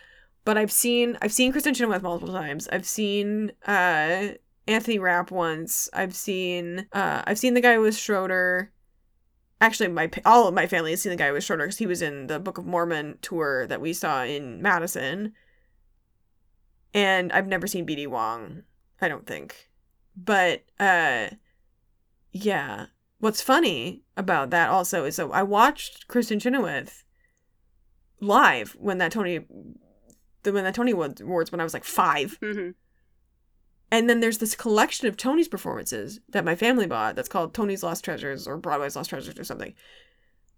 [0.44, 2.68] But I've seen I've seen Kristin Chenoweth multiple times.
[2.68, 4.28] I've seen uh
[4.66, 5.88] Anthony Rapp once.
[5.92, 8.70] I've seen uh I've seen the guy was Schroeder.
[9.60, 12.02] Actually, my all of my family has seen the guy was Schroeder because he was
[12.02, 15.32] in the Book of Mormon tour that we saw in Madison.
[16.92, 18.62] And I've never seen BD Wong,
[19.00, 19.70] I don't think.
[20.16, 21.28] But uh
[22.32, 22.86] yeah.
[23.18, 27.04] What's funny about that also is so I watched Kristin Chenoweth
[28.20, 29.46] live when that Tony
[30.42, 32.38] the when that Tony Awards when I was like 5.
[32.40, 32.74] Mhm.
[33.90, 37.82] And then there's this collection of Tony's performances that my family bought that's called Tony's
[37.82, 39.74] Lost Treasures or Broadway's Lost Treasures or something.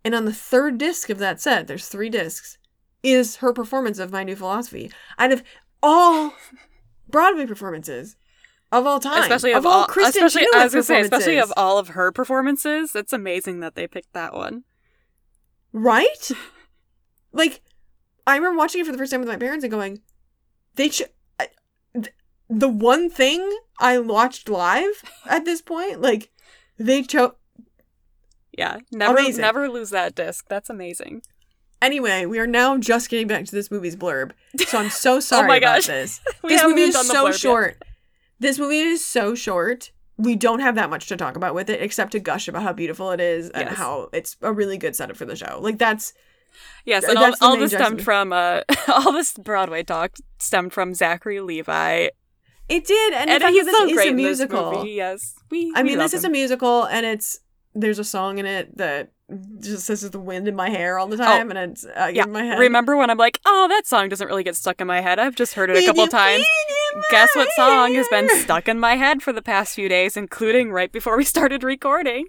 [0.04, 2.58] And on the third disc of that set, there's three discs,
[3.02, 4.90] is her performance of My New Philosophy.
[5.18, 5.42] Out of
[5.82, 6.32] all
[7.08, 8.16] Broadway performances
[8.72, 11.38] of all time, Especially of, of all all, Kristin especially I was gonna say, especially
[11.38, 12.94] of all of her performances.
[12.96, 14.64] It's amazing that they picked that one.
[15.72, 16.30] Right?
[17.32, 17.62] like,
[18.26, 20.00] I remember watching it for the first time with my parents and going,
[20.74, 21.10] they should.
[22.48, 23.48] The one thing
[23.80, 26.30] I watched live at this point, like,
[26.78, 27.32] they chose.
[28.56, 29.42] Yeah, never, Amazing.
[29.42, 30.46] never lose that disc.
[30.48, 31.22] That's amazing.
[31.82, 34.30] Anyway, we are now just getting back to this movie's blurb,
[34.66, 35.86] so I'm so sorry Oh my about gosh.
[35.88, 36.20] this.
[36.42, 37.76] This movie is so short.
[37.80, 37.85] yet.
[38.38, 39.92] This movie is so short.
[40.18, 42.72] We don't have that much to talk about with it, except to gush about how
[42.72, 43.76] beautiful it is and Yes.
[43.78, 45.58] how it's a really good setup for the show.
[45.60, 46.12] Like that's
[46.86, 50.94] Yes, Th- and all, all this stemmed from uh, all this Broadway talk stemmed from
[50.94, 52.08] Zachary Levi,
[52.68, 54.72] it did, and, and he's so great a musical.
[54.72, 54.92] movie.
[54.92, 55.70] Yes, we.
[55.76, 57.38] I we mean, this is a musical, and it's
[57.74, 59.10] there's a song in it that
[59.60, 62.32] just says the wind in my hair all the time, and it's uh, Yeah, in
[62.32, 62.58] my head.
[62.58, 65.18] remember when I'm like, oh, that song doesn't really get stuck in my head.
[65.18, 66.42] I've just heard it a couple times.
[67.10, 70.72] Guess what song has been stuck in my head for the past few days, including
[70.72, 72.28] right before we started recording?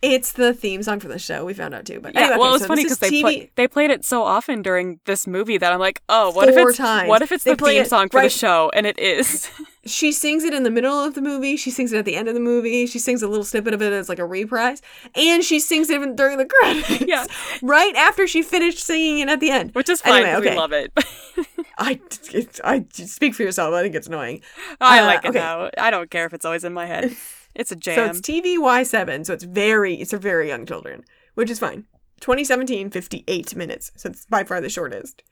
[0.00, 1.44] It's the theme song for the show.
[1.44, 3.10] We found out too, but Yeah, anyway, well, okay, it was so funny because they
[3.10, 6.48] TV play, they played it so often during this movie that I'm like, oh, what
[6.48, 7.08] if it's times.
[7.08, 8.70] what if it's They the theme it song for right- the show?
[8.74, 9.50] And it is.
[9.86, 11.56] She sings it in the middle of the movie.
[11.56, 12.86] She sings it at the end of the movie.
[12.86, 14.82] She sings a little snippet of it as like a reprise,
[15.14, 17.00] and she sings it even during the credits.
[17.06, 17.24] Yeah.
[17.62, 19.74] right after she finished singing it at the end.
[19.74, 20.24] Which is fine.
[20.24, 20.50] Anyway, okay.
[20.50, 20.92] We love it.
[21.78, 22.00] I,
[22.34, 23.72] it, I speak for yourself.
[23.72, 24.42] I think it's annoying.
[24.78, 25.38] I Uh, like it okay.
[25.38, 25.70] now.
[25.78, 27.16] I don't care if it's always in my head.
[27.58, 27.96] It's a jam.
[28.14, 29.24] So it's TVY seven.
[29.24, 31.04] So it's very, it's for very young children,
[31.34, 31.84] which is fine.
[32.20, 33.92] 2017, 58 minutes.
[33.96, 35.22] So it's by far the shortest.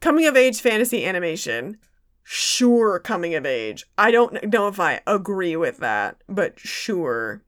[0.00, 1.78] Coming of age fantasy animation.
[2.22, 3.84] Sure, coming of age.
[3.98, 7.42] I don't know if I agree with that, but sure.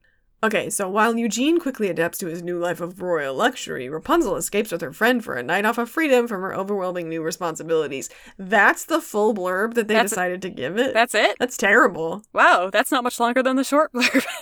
[0.47, 4.71] Okay, so while Eugene quickly adapts to his new life of royal luxury, Rapunzel escapes
[4.71, 8.09] with her friend for a night off of freedom from her overwhelming new responsibilities.
[8.37, 10.93] That's the full blurb that they That's- decided to give it.
[10.93, 11.35] That's it.
[11.37, 12.23] That's terrible.
[12.31, 14.25] Wow, that's not much longer than the short blurb.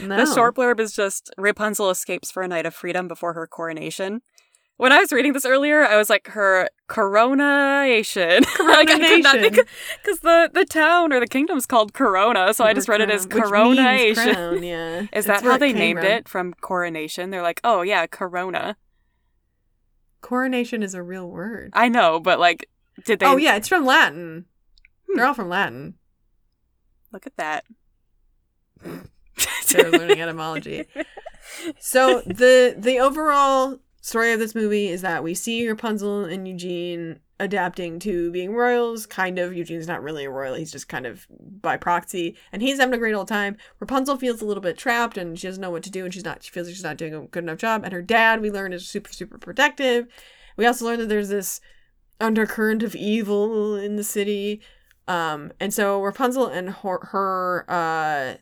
[0.00, 0.16] No.
[0.16, 4.22] The short blurb is just Rapunzel escapes for a night of freedom before her coronation.
[4.76, 8.42] When I was reading this earlier, I was like, her coronation.
[8.58, 9.68] like, I could
[10.02, 13.24] because the the town or the kingdom's called Corona, so I just read it as
[13.24, 14.34] coronation.
[14.34, 15.06] crown, yeah.
[15.12, 16.08] Is That's that how they named from.
[16.08, 17.30] it from coronation?
[17.30, 18.76] They're like, oh yeah, corona.
[20.20, 21.70] Coronation is a real word.
[21.74, 22.68] I know, but like,
[23.04, 23.26] did they?
[23.26, 24.46] oh yeah, it's from Latin.
[25.08, 25.16] Hmm.
[25.16, 25.94] They're all from Latin.
[27.12, 27.64] Look at that.
[29.68, 30.86] They're learning etymology.
[31.78, 37.20] So the the overall story of this movie is that we see Rapunzel and Eugene
[37.40, 39.06] adapting to being royals.
[39.06, 39.56] Kind of.
[39.56, 40.54] Eugene's not really a royal.
[40.54, 43.56] He's just kind of by proxy, and he's having a great old time.
[43.80, 46.24] Rapunzel feels a little bit trapped, and she doesn't know what to do, and she's
[46.24, 46.42] not.
[46.42, 47.82] She feels like she's not doing a good enough job.
[47.82, 50.06] And her dad, we learn, is super super protective.
[50.58, 51.62] We also learn that there's this
[52.20, 54.60] undercurrent of evil in the city.
[55.08, 58.34] Um, and so Rapunzel and her, her uh,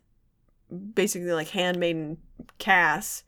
[0.95, 2.19] basically like handmaiden
[2.59, 3.23] Cass,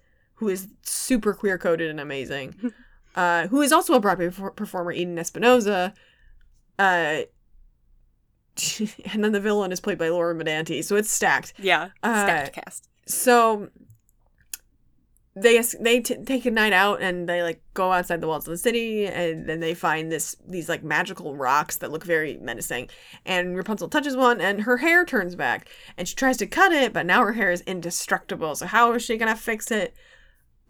[0.44, 2.72] who is super queer coded and amazing,
[3.16, 5.94] uh, who is also a Broadway perfor- performer, Eden Espinoza.
[6.78, 7.22] Uh,
[9.12, 11.54] and then the villain is played by Laura Benanti, so it's stacked.
[11.58, 12.88] yeah, Uh, stacked cast.
[13.06, 13.70] So
[15.36, 18.52] they they t- take a night out and they like go outside the walls of
[18.52, 22.88] the city and then they find this these like magical rocks that look very menacing
[23.26, 25.68] and Rapunzel touches one and her hair turns back
[25.98, 29.02] and she tries to cut it but now her hair is indestructible so how is
[29.02, 29.96] she gonna fix it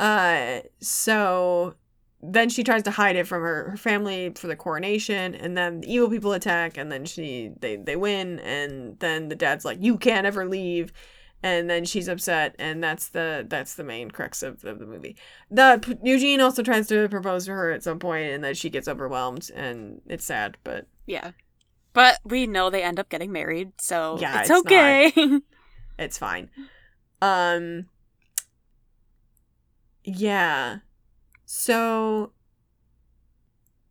[0.00, 1.74] uh so
[2.26, 5.82] then she tries to hide it from her, her family for the coronation and then
[5.82, 9.78] the evil people attack and then she they they win and then the dad's like
[9.80, 10.92] you can't ever leave
[11.42, 15.16] and then she's upset and that's the that's the main crux of, of the movie
[15.50, 18.88] the eugene also tries to propose to her at some point and then she gets
[18.88, 21.32] overwhelmed and it's sad but Yeah.
[21.92, 25.12] But we know they end up getting married, so Yeah, it's, it's okay.
[25.98, 26.50] it's fine
[27.22, 27.86] um
[30.04, 30.78] yeah
[31.44, 32.32] so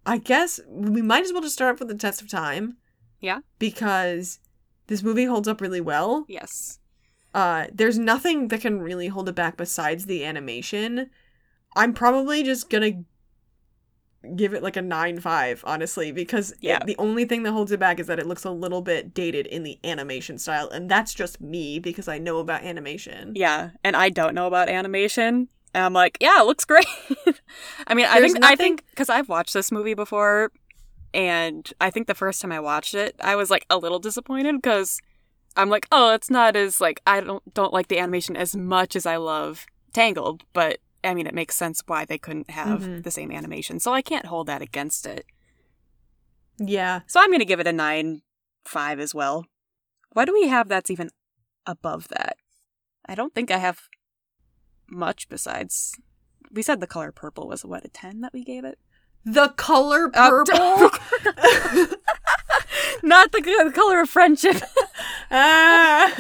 [0.06, 2.78] i guess we might as well just start off with the test of time
[3.20, 3.40] Yeah.
[3.60, 4.40] because
[4.88, 6.80] this movie holds up really well yes.
[7.34, 11.10] uh there's nothing that can really hold it back besides the animation
[11.76, 13.04] i'm probably just gonna
[14.38, 16.80] give it like a 9-5 honestly because it- Yeah.
[16.86, 19.48] the only thing that holds it back is that it looks a little bit dated
[19.48, 23.96] in the animation style and that's just me because i know about animation Yeah, and
[23.98, 25.50] I don't know about animation.
[25.74, 26.86] And I'm like, yeah, it looks great.
[27.88, 30.52] I mean, I There's think I think because I've watched this movie before,
[31.14, 34.56] and I think the first time I watched it, I was like a little disappointed
[34.62, 35.00] because
[35.56, 38.96] I'm like, oh, it's not as like I don't don't like the animation as much
[38.96, 43.04] as I love Tangled, but I mean, it makes sense why they couldn't have Mhm.
[43.04, 45.26] the same animation, so I can't hold that against it.
[46.60, 48.22] yeah So I'm gonna give it a nine
[48.66, 49.46] five as well.
[50.12, 51.10] Why do we have that's even
[51.66, 52.38] above that?
[53.08, 53.82] I don't think I have
[54.94, 55.96] much besides.
[56.52, 58.78] We said the color purple was what a ten that we gave it.
[59.26, 60.90] the color Oh, purple
[63.04, 64.58] Not the, the color of friendship.
[65.32, 66.14] ah,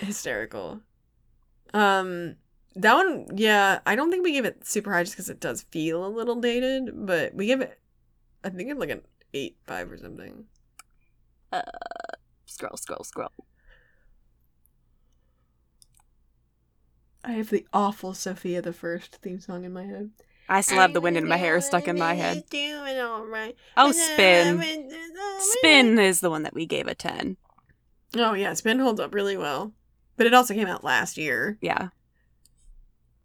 [0.00, 0.80] hysterical.
[1.74, 2.36] Um,
[2.74, 5.62] that one, yeah, I don't think we give it super high just because it does
[5.70, 7.78] feel a little dated, but we give it,
[8.44, 9.02] I think it's like an
[9.34, 10.44] eight five or something.
[12.46, 13.30] scroll, scroll, scroll.
[17.24, 20.10] I have the awful Sofia the First theme song in my head.
[20.48, 22.42] I still have the wind in my hair stuck in my head.
[23.76, 24.90] Oh, spin.
[25.38, 27.36] Spin is the one that we gave a ten.
[28.16, 29.72] Oh yeah, Spin holds up really well,
[30.16, 31.58] but it also came out last year.
[31.62, 31.88] Yeah.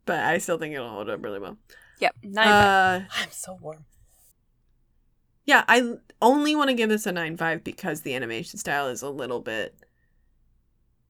[0.05, 1.57] But I still think it'll hold up really well.
[1.99, 2.15] Yep.
[2.23, 2.47] Nine.
[2.47, 3.83] Uh, I'm so warm.
[5.47, 9.09] Yeah, I only want to give this a 9.5 because the animation style is a
[9.09, 9.75] little bit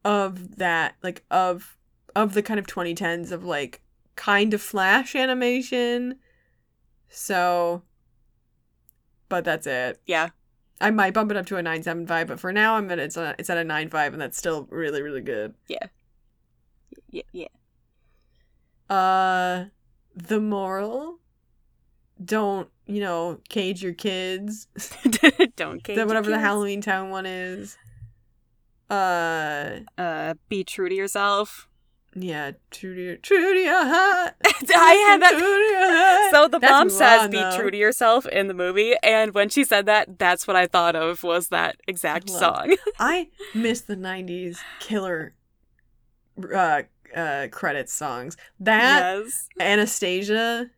[0.06, 1.76] of that, like, of
[2.16, 3.82] of the kind of 2010s of, like,
[4.16, 6.18] kind of flash animation.
[7.10, 7.82] So,
[9.30, 10.00] but that's it.
[10.06, 10.30] Yeah.
[10.80, 13.36] I might bump it up to a 9.75, but for now, I'm at, it's, a,
[13.40, 15.56] it's at a 9.5, and that's still really, really good.
[15.68, 15.88] Yeah.
[17.32, 17.48] Yeah.
[18.90, 19.66] Uh,
[20.16, 21.20] the moral?
[22.24, 24.68] Don't, you know, cage your kids.
[25.56, 26.38] Don't cage whatever the.
[26.38, 27.78] Halloweentown one is.
[28.90, 31.68] Uh, Uh, be true to yourself.
[32.16, 34.34] yeah, true to your, true to your heart.
[34.46, 35.32] I had that.
[35.32, 36.32] to your heart.
[36.32, 39.64] So the That's mom says "be true to yourself" in the movie, and when she
[39.66, 42.76] said that, that's what I thought of was that exact I song.
[43.00, 45.34] I miss the '90s killer
[46.56, 46.84] uh,
[47.16, 48.38] uh, credits songs.
[48.60, 49.50] That yes.
[49.60, 50.70] Anastasia.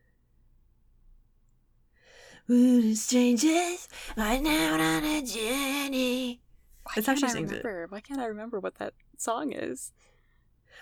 [2.50, 3.88] We're strangers
[4.18, 6.42] right now on a journey.
[6.82, 7.64] Why That's how can't she I sings it.
[7.64, 7.86] remember?
[7.90, 9.92] Why can't I remember what that song is?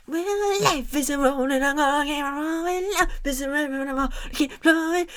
[0.08, 2.90] Well, life is a road and I'm gonna keep rolling.
[2.94, 5.08] Life is a river and I'm gonna keep flowing.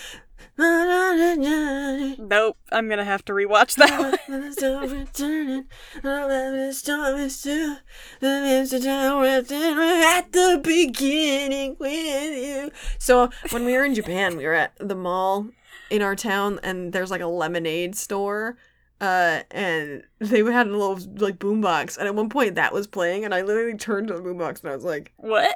[0.58, 2.56] Nope.
[2.72, 4.00] I'm gonna have to rewatch that.
[4.28, 4.40] one.
[4.40, 5.66] The storm is turning.
[6.02, 7.76] The storm is too.
[8.18, 9.20] The leaves are down.
[9.20, 11.92] We're at the beginning with
[12.36, 12.72] you.
[12.98, 15.50] So when we were in Japan, we were at the mall
[15.90, 18.56] in our town, and there's like a lemonade store.
[19.00, 23.24] Uh, and they had a little like boombox, and at one point that was playing,
[23.24, 25.54] and I literally turned to the boombox and I was like, what?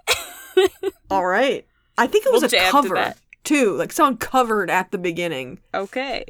[1.10, 1.66] "All right."
[1.98, 3.14] I think it was We'll a jam to cover
[3.44, 5.60] too, like someone covered at the beginning.
[5.74, 6.24] okay.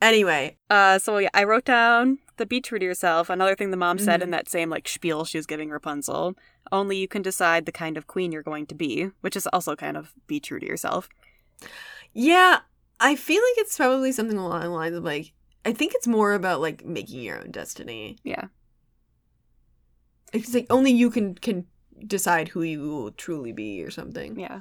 [0.00, 3.28] Anyway, Uh, so yeah, I wrote down the be true to yourself.
[3.30, 4.24] Another thing the mom said Mhm.
[4.24, 6.34] in that same like spiel she was giving Rapunzel.
[6.70, 9.74] Only you can decide the kind of queen you're going to be, which is also
[9.76, 11.08] kind of be true to yourself.
[12.12, 12.60] Yeah,
[13.00, 15.32] I feel like it's probably something along the lines of like
[15.64, 18.16] I think it's more about like making your own destiny.
[18.24, 18.46] Yeah.
[20.32, 21.66] It's like only you can can
[22.06, 24.38] decide who you will truly be or something.
[24.38, 24.60] Yeah.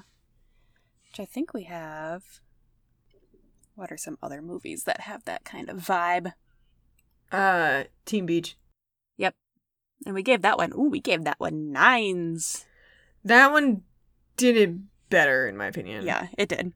[1.10, 2.24] Which I think we have.
[3.76, 6.34] What are some other movies that have that kind of vibe?
[7.32, 8.58] Uh, Teen Beach.
[9.18, 9.36] Yep.
[10.06, 10.74] And we gave that one.
[10.74, 12.66] Ooh, we gave that one nines.
[13.24, 13.84] That one
[14.36, 14.76] did it
[15.10, 16.06] better, in my opinion.
[16.06, 16.74] Yeah, it did.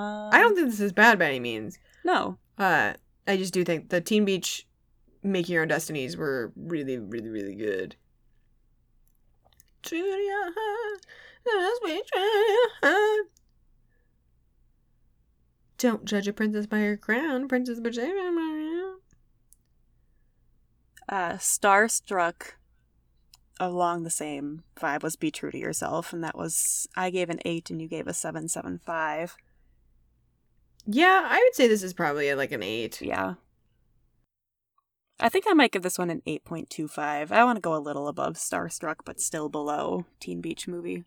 [0.00, 1.78] Um, I don't think this is bad by any means.
[2.04, 2.38] No.
[2.56, 2.94] Uh,
[3.26, 4.66] I just do think the Teen Beach
[5.22, 7.96] Make Your Own Destinies were really, really, really good.
[9.82, 10.52] Julia,
[11.80, 13.24] sweet Julia.
[15.76, 18.94] Don't judge a princess by her crown, Princess Virginia.
[21.10, 22.52] Uh, Starstruck
[23.58, 27.40] along the same vibe was Be True to Yourself, and that was I gave an
[27.44, 29.36] eight and you gave a seven seven five.
[30.86, 33.00] Yeah, I would say this is probably like an eight.
[33.00, 33.34] Yeah.
[35.22, 37.30] I think I might give this one an 8.25.
[37.30, 41.04] I want to go a little above Starstruck, but still below Teen Beach Movie.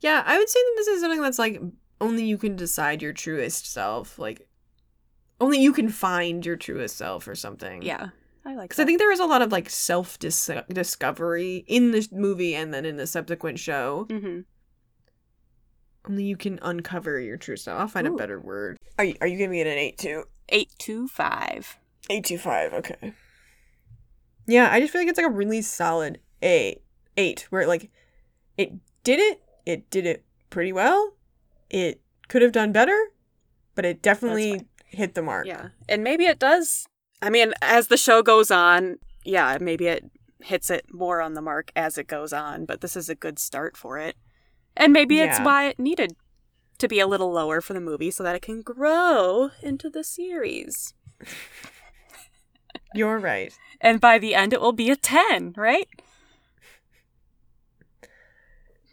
[0.00, 1.60] Yeah, I would say that this is something that's like
[2.00, 4.18] only you can decide your truest self.
[4.18, 4.48] Like,
[5.40, 7.82] only you can find your truest self or something.
[7.82, 8.10] Yeah,
[8.44, 12.12] I like Because I think there is a lot of like self discovery in this
[12.12, 14.06] movie and then in the subsequent show.
[14.08, 14.40] hmm
[16.08, 17.78] Only you can uncover your true self.
[17.78, 18.78] I'll find a better word.
[18.98, 20.24] Are you, are you giving it an 8 too?
[20.48, 21.78] 825.
[22.10, 23.12] 825, okay.
[24.46, 26.80] Yeah, I just feel like it's like a really solid A.
[27.16, 27.90] 8, where like
[28.56, 28.72] it
[29.04, 31.12] did it, it did it pretty well.
[31.68, 32.98] It could have done better,
[33.74, 35.46] but it definitely hit the mark.
[35.46, 35.68] Yeah.
[35.88, 36.86] And maybe it does.
[37.20, 41.42] I mean, as the show goes on, yeah, maybe it hits it more on the
[41.42, 44.16] mark as it goes on, but this is a good start for it.
[44.78, 46.16] And maybe it's why it needed
[46.78, 50.04] to be a little lower for the movie so that it can grow into the
[50.04, 50.94] series.
[52.94, 53.52] You're right.
[53.80, 55.88] And by the end, it will be a 10, right?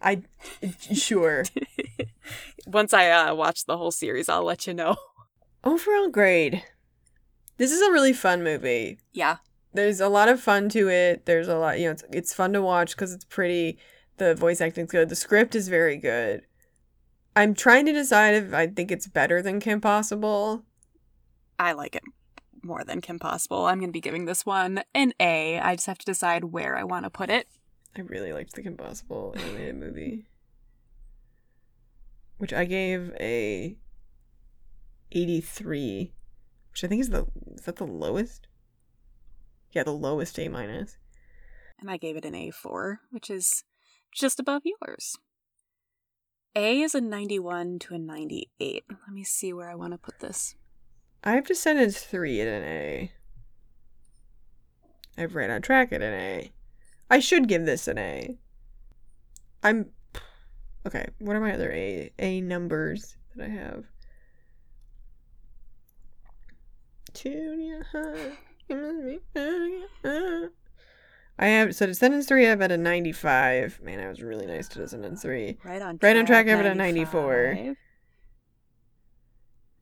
[0.02, 0.24] I
[0.94, 1.46] sure.
[2.68, 4.98] Once I uh, watch the whole series, I'll let you know.
[5.64, 6.64] Overall grade.
[7.58, 9.00] This is a really fun movie.
[9.14, 9.38] Yeah.
[9.74, 11.26] There's a lot of fun to it.
[11.26, 13.78] There's a lot, you know, it's, it's fun to watch because it's pretty.
[14.18, 15.10] The voice acting's good.
[15.10, 16.46] The script is very good.
[17.36, 20.64] I'm trying to decide if I think it's better than Kim Possible.
[21.60, 22.04] I like it
[22.64, 23.66] more than Kim Possible.
[23.66, 25.60] I'm going to be giving this one an A.
[25.60, 27.48] I just have to decide where I want to put it.
[27.98, 30.26] I really liked the Kim Possible animated movie,
[32.38, 33.78] which I gave a
[35.12, 36.12] 83,
[36.72, 38.48] which I think is the is that the lowest?
[39.72, 40.98] Yeah, the lowest A minus.
[41.80, 43.64] And I gave it an A4, which is
[44.16, 45.18] just above yours.
[46.56, 48.86] A is a 91 to a 98.
[48.90, 50.56] Let me see where I want to put this.
[51.24, 53.12] I have Descendants 3 at an A.
[55.18, 56.52] I have Right on Track at an A.
[57.10, 58.38] I should give this an A.
[59.64, 59.88] I'm.
[60.88, 63.86] Okay, what are my other A, A numbers that I have?
[67.14, 67.86] Junior
[71.38, 73.82] I have, so Descendants 3 I have at a 95.
[73.84, 75.58] Man, I was really nice to Descendants 3.
[75.64, 77.76] Right on Right on track, I have it at 94.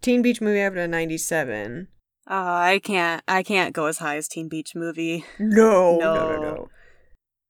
[0.02, 1.88] Teen Beach Movie I have it at 97.
[2.28, 3.22] Oh, I can't.
[3.28, 5.26] I can't go as high as Teen Beach Movie.
[5.40, 6.42] No, no, no, No.
[6.42, 6.70] no.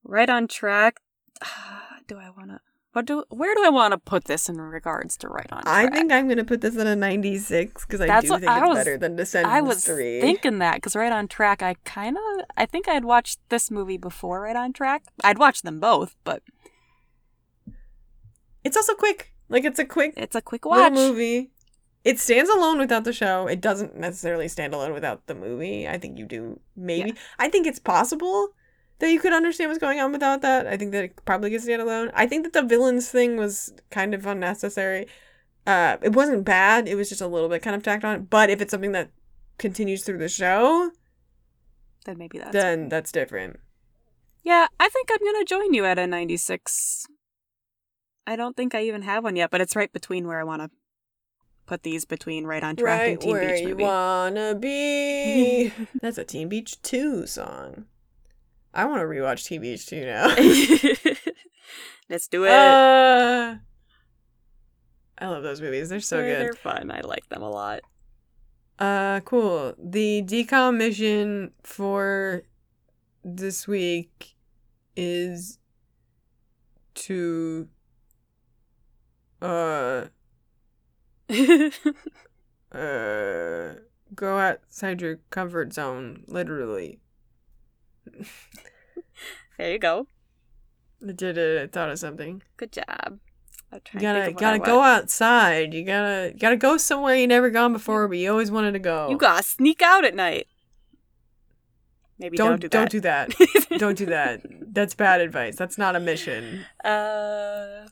[0.04, 1.00] Right on track.
[2.08, 2.60] Do I want to?
[2.94, 3.24] What do?
[3.30, 5.92] Where do I want to put this in regards to right on track?
[5.92, 8.60] I think I'm gonna put this in a 96 because I That's do think I
[8.60, 10.22] it's was- better than Descendants I was 3.
[10.22, 12.46] thinking that because right on track, I kind of.
[12.56, 15.04] I think I'd watched this movie before right on track.
[15.24, 16.44] I'd watched them both, but
[18.64, 19.34] It's also quick.
[19.50, 20.94] Like it's a quick it's a quick watch.
[20.94, 21.52] movie.
[22.04, 23.48] It stands alone without the show.
[23.48, 25.88] It doesn't necessarily stand alone without the movie.
[25.88, 27.10] I think you do maybe.
[27.10, 27.16] Yeah.
[27.40, 28.50] I think it's possible
[29.04, 30.66] that you could understand what's going on without that.
[30.66, 32.10] I think that it probably could stand alone.
[32.14, 35.08] I think that the villains thing was kind of unnecessary.
[35.68, 36.88] Uh, it wasn't bad.
[36.88, 38.24] It was just a little bit kind of tacked on.
[38.24, 39.12] But if it's something that
[39.58, 40.92] continues through the show,
[42.06, 42.54] Then maybe that's.
[42.54, 43.60] then that's different.
[44.42, 47.06] Yeah, I think I'm gonna join you at a 96.
[48.26, 50.62] I don't think I even have one yet, but it's right between where I want
[50.62, 50.70] to
[51.66, 55.74] put these between right on track and Right Teen where Beach you wanna be.
[56.02, 57.86] That's a Teen Beach 2 song.
[58.74, 60.28] I want to rewatch Teen Beach 2 now.
[62.10, 62.52] Let's do it.
[62.52, 63.56] Uh,
[65.18, 65.90] I love those movies.
[65.90, 66.42] They're so They're- good.
[66.46, 66.92] They're fun.
[66.92, 67.82] I like them a lot.
[68.80, 69.76] Uh, cool.
[69.78, 72.44] The DCOM mission for
[73.24, 74.34] this week
[74.96, 75.60] is
[76.96, 77.68] to
[79.42, 80.06] uh
[82.72, 83.74] uh
[84.16, 87.00] go outside your comfort zone, literally.
[89.58, 90.08] there you go.
[91.08, 91.62] I did it.
[91.62, 92.42] I thought of something.
[92.58, 93.20] Good job.
[93.94, 95.74] You gotta to think of gotta go outside.
[95.74, 99.10] You gotta gotta go somewhere you never gone before, but you always wanted to go.
[99.10, 100.48] You gotta sneak out at night.
[102.20, 103.30] Maybe don't don't, don't do do that.
[103.30, 103.80] that.
[103.80, 104.42] don't do that.
[104.74, 105.56] That's bad advice.
[105.56, 106.66] That's not a mission.
[106.84, 107.88] Uh,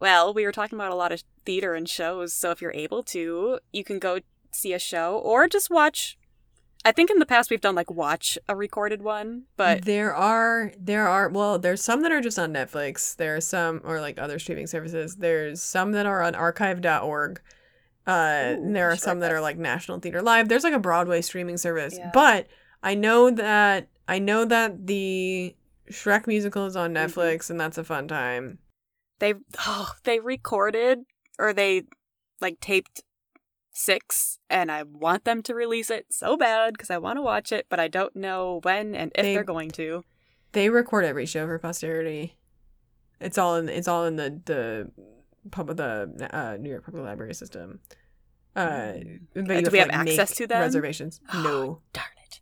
[0.00, 3.02] well, we were talking about a lot of theater and shows, so if you're able
[3.04, 4.18] to, you can go
[4.52, 6.17] see a show or just watch.
[6.88, 10.72] I think in the past we've done like watch a recorded one, but there are
[10.80, 13.14] there are well, there's some that are just on Netflix.
[13.14, 15.16] There are some or like other streaming services.
[15.16, 17.40] There's some that are on archive.org.
[18.06, 20.48] Uh, Ooh, and there are some that are like National Theater Live.
[20.48, 21.96] There's like a Broadway streaming service.
[21.98, 22.10] Yeah.
[22.14, 22.46] But
[22.82, 25.54] I know that I know that the
[25.90, 27.04] Shrek musical is on Mhm.
[27.06, 28.60] Netflix and that's a fun time.
[29.18, 29.34] they
[29.66, 31.00] oh, they recorded
[31.38, 31.82] or they
[32.40, 33.02] like taped
[33.78, 37.52] six, and I want them to release it so bad because I want to watch
[37.52, 40.04] it, but I don't know when and if They- are going to.
[40.52, 42.36] They record every show for posterity.
[43.20, 44.90] It's all in it's all in the the
[45.50, 47.80] pub the uh, New York Public Library system.
[48.56, 48.94] Uh,
[49.34, 50.60] but Uh, do we to, have like, access to them?
[50.60, 51.20] Reservations?
[51.34, 52.40] No, Darn it.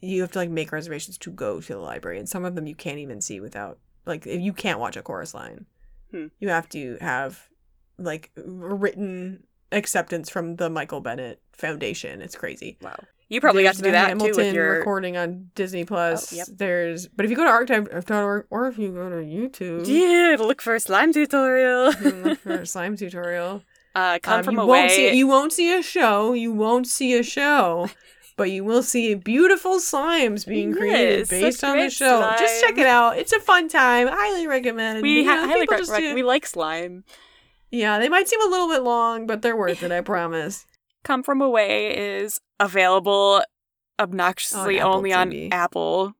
[0.00, 2.66] you have to like make reservations to go to the library, and some of them
[2.66, 5.66] you can't even see without like if you can't watch a chorus line.
[6.10, 6.26] Hmm.
[6.40, 7.48] You have to have
[7.96, 12.22] like written acceptance from the Michael Bennett Foundation.
[12.22, 12.78] It's crazy.
[12.80, 12.96] Wow.
[13.28, 14.78] You probably There's got to do that Hamilton too with your.
[14.78, 16.32] recording on Disney Plus.
[16.32, 16.46] Oh, yep.
[16.52, 20.62] There's, but if you go to archive.org or if you go to YouTube, Yeah, look
[20.62, 21.90] for a slime tutorial.
[22.00, 23.64] look for a slime tutorial.
[23.96, 24.78] uh, come Um, from you away.
[24.82, 26.34] won't see you won't see a show.
[26.34, 27.88] You won't see a show.
[28.38, 32.20] But you will see beautiful slimes being created Yes, based on the show.
[32.38, 33.16] Just check it out.
[33.16, 34.08] It's a fun time.
[34.08, 35.00] Highly recommend.
[35.00, 37.02] we You know, highly people rec- just rec- do- we like slime.
[37.70, 39.92] Yeah, they might seem a little bit long, but they're worth it.
[39.92, 40.66] I promise.
[41.04, 43.42] Come from away is available
[43.98, 46.14] obnoxiously On only on Apple,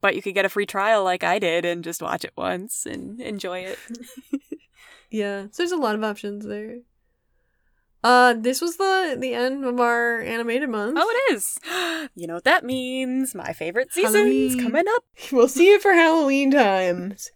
[0.00, 2.84] but you could get a free trial like I did and just watch it once
[2.86, 3.78] and enjoy it.
[5.10, 6.80] Yeah, so there's a lot of options there.
[8.04, 10.98] Uh, this was the the end of our animated month.
[11.00, 11.58] oh, it is.
[12.14, 13.34] You know what that means?
[13.34, 14.60] My favorite season's Halloween.
[14.62, 15.04] coming up.
[15.32, 17.30] We'll see you for Halloween times.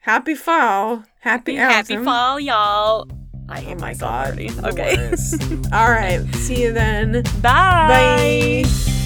[0.00, 1.04] Happy fall.
[1.20, 2.04] Happy Happy autumn.
[2.04, 3.08] fall, y'all.
[3.48, 4.26] I Oh my god.
[4.28, 4.50] already.
[4.64, 4.96] Okay.
[5.72, 6.20] All right.
[6.34, 7.22] See you then.
[7.42, 8.64] Bye.
[8.64, 8.97] Bye.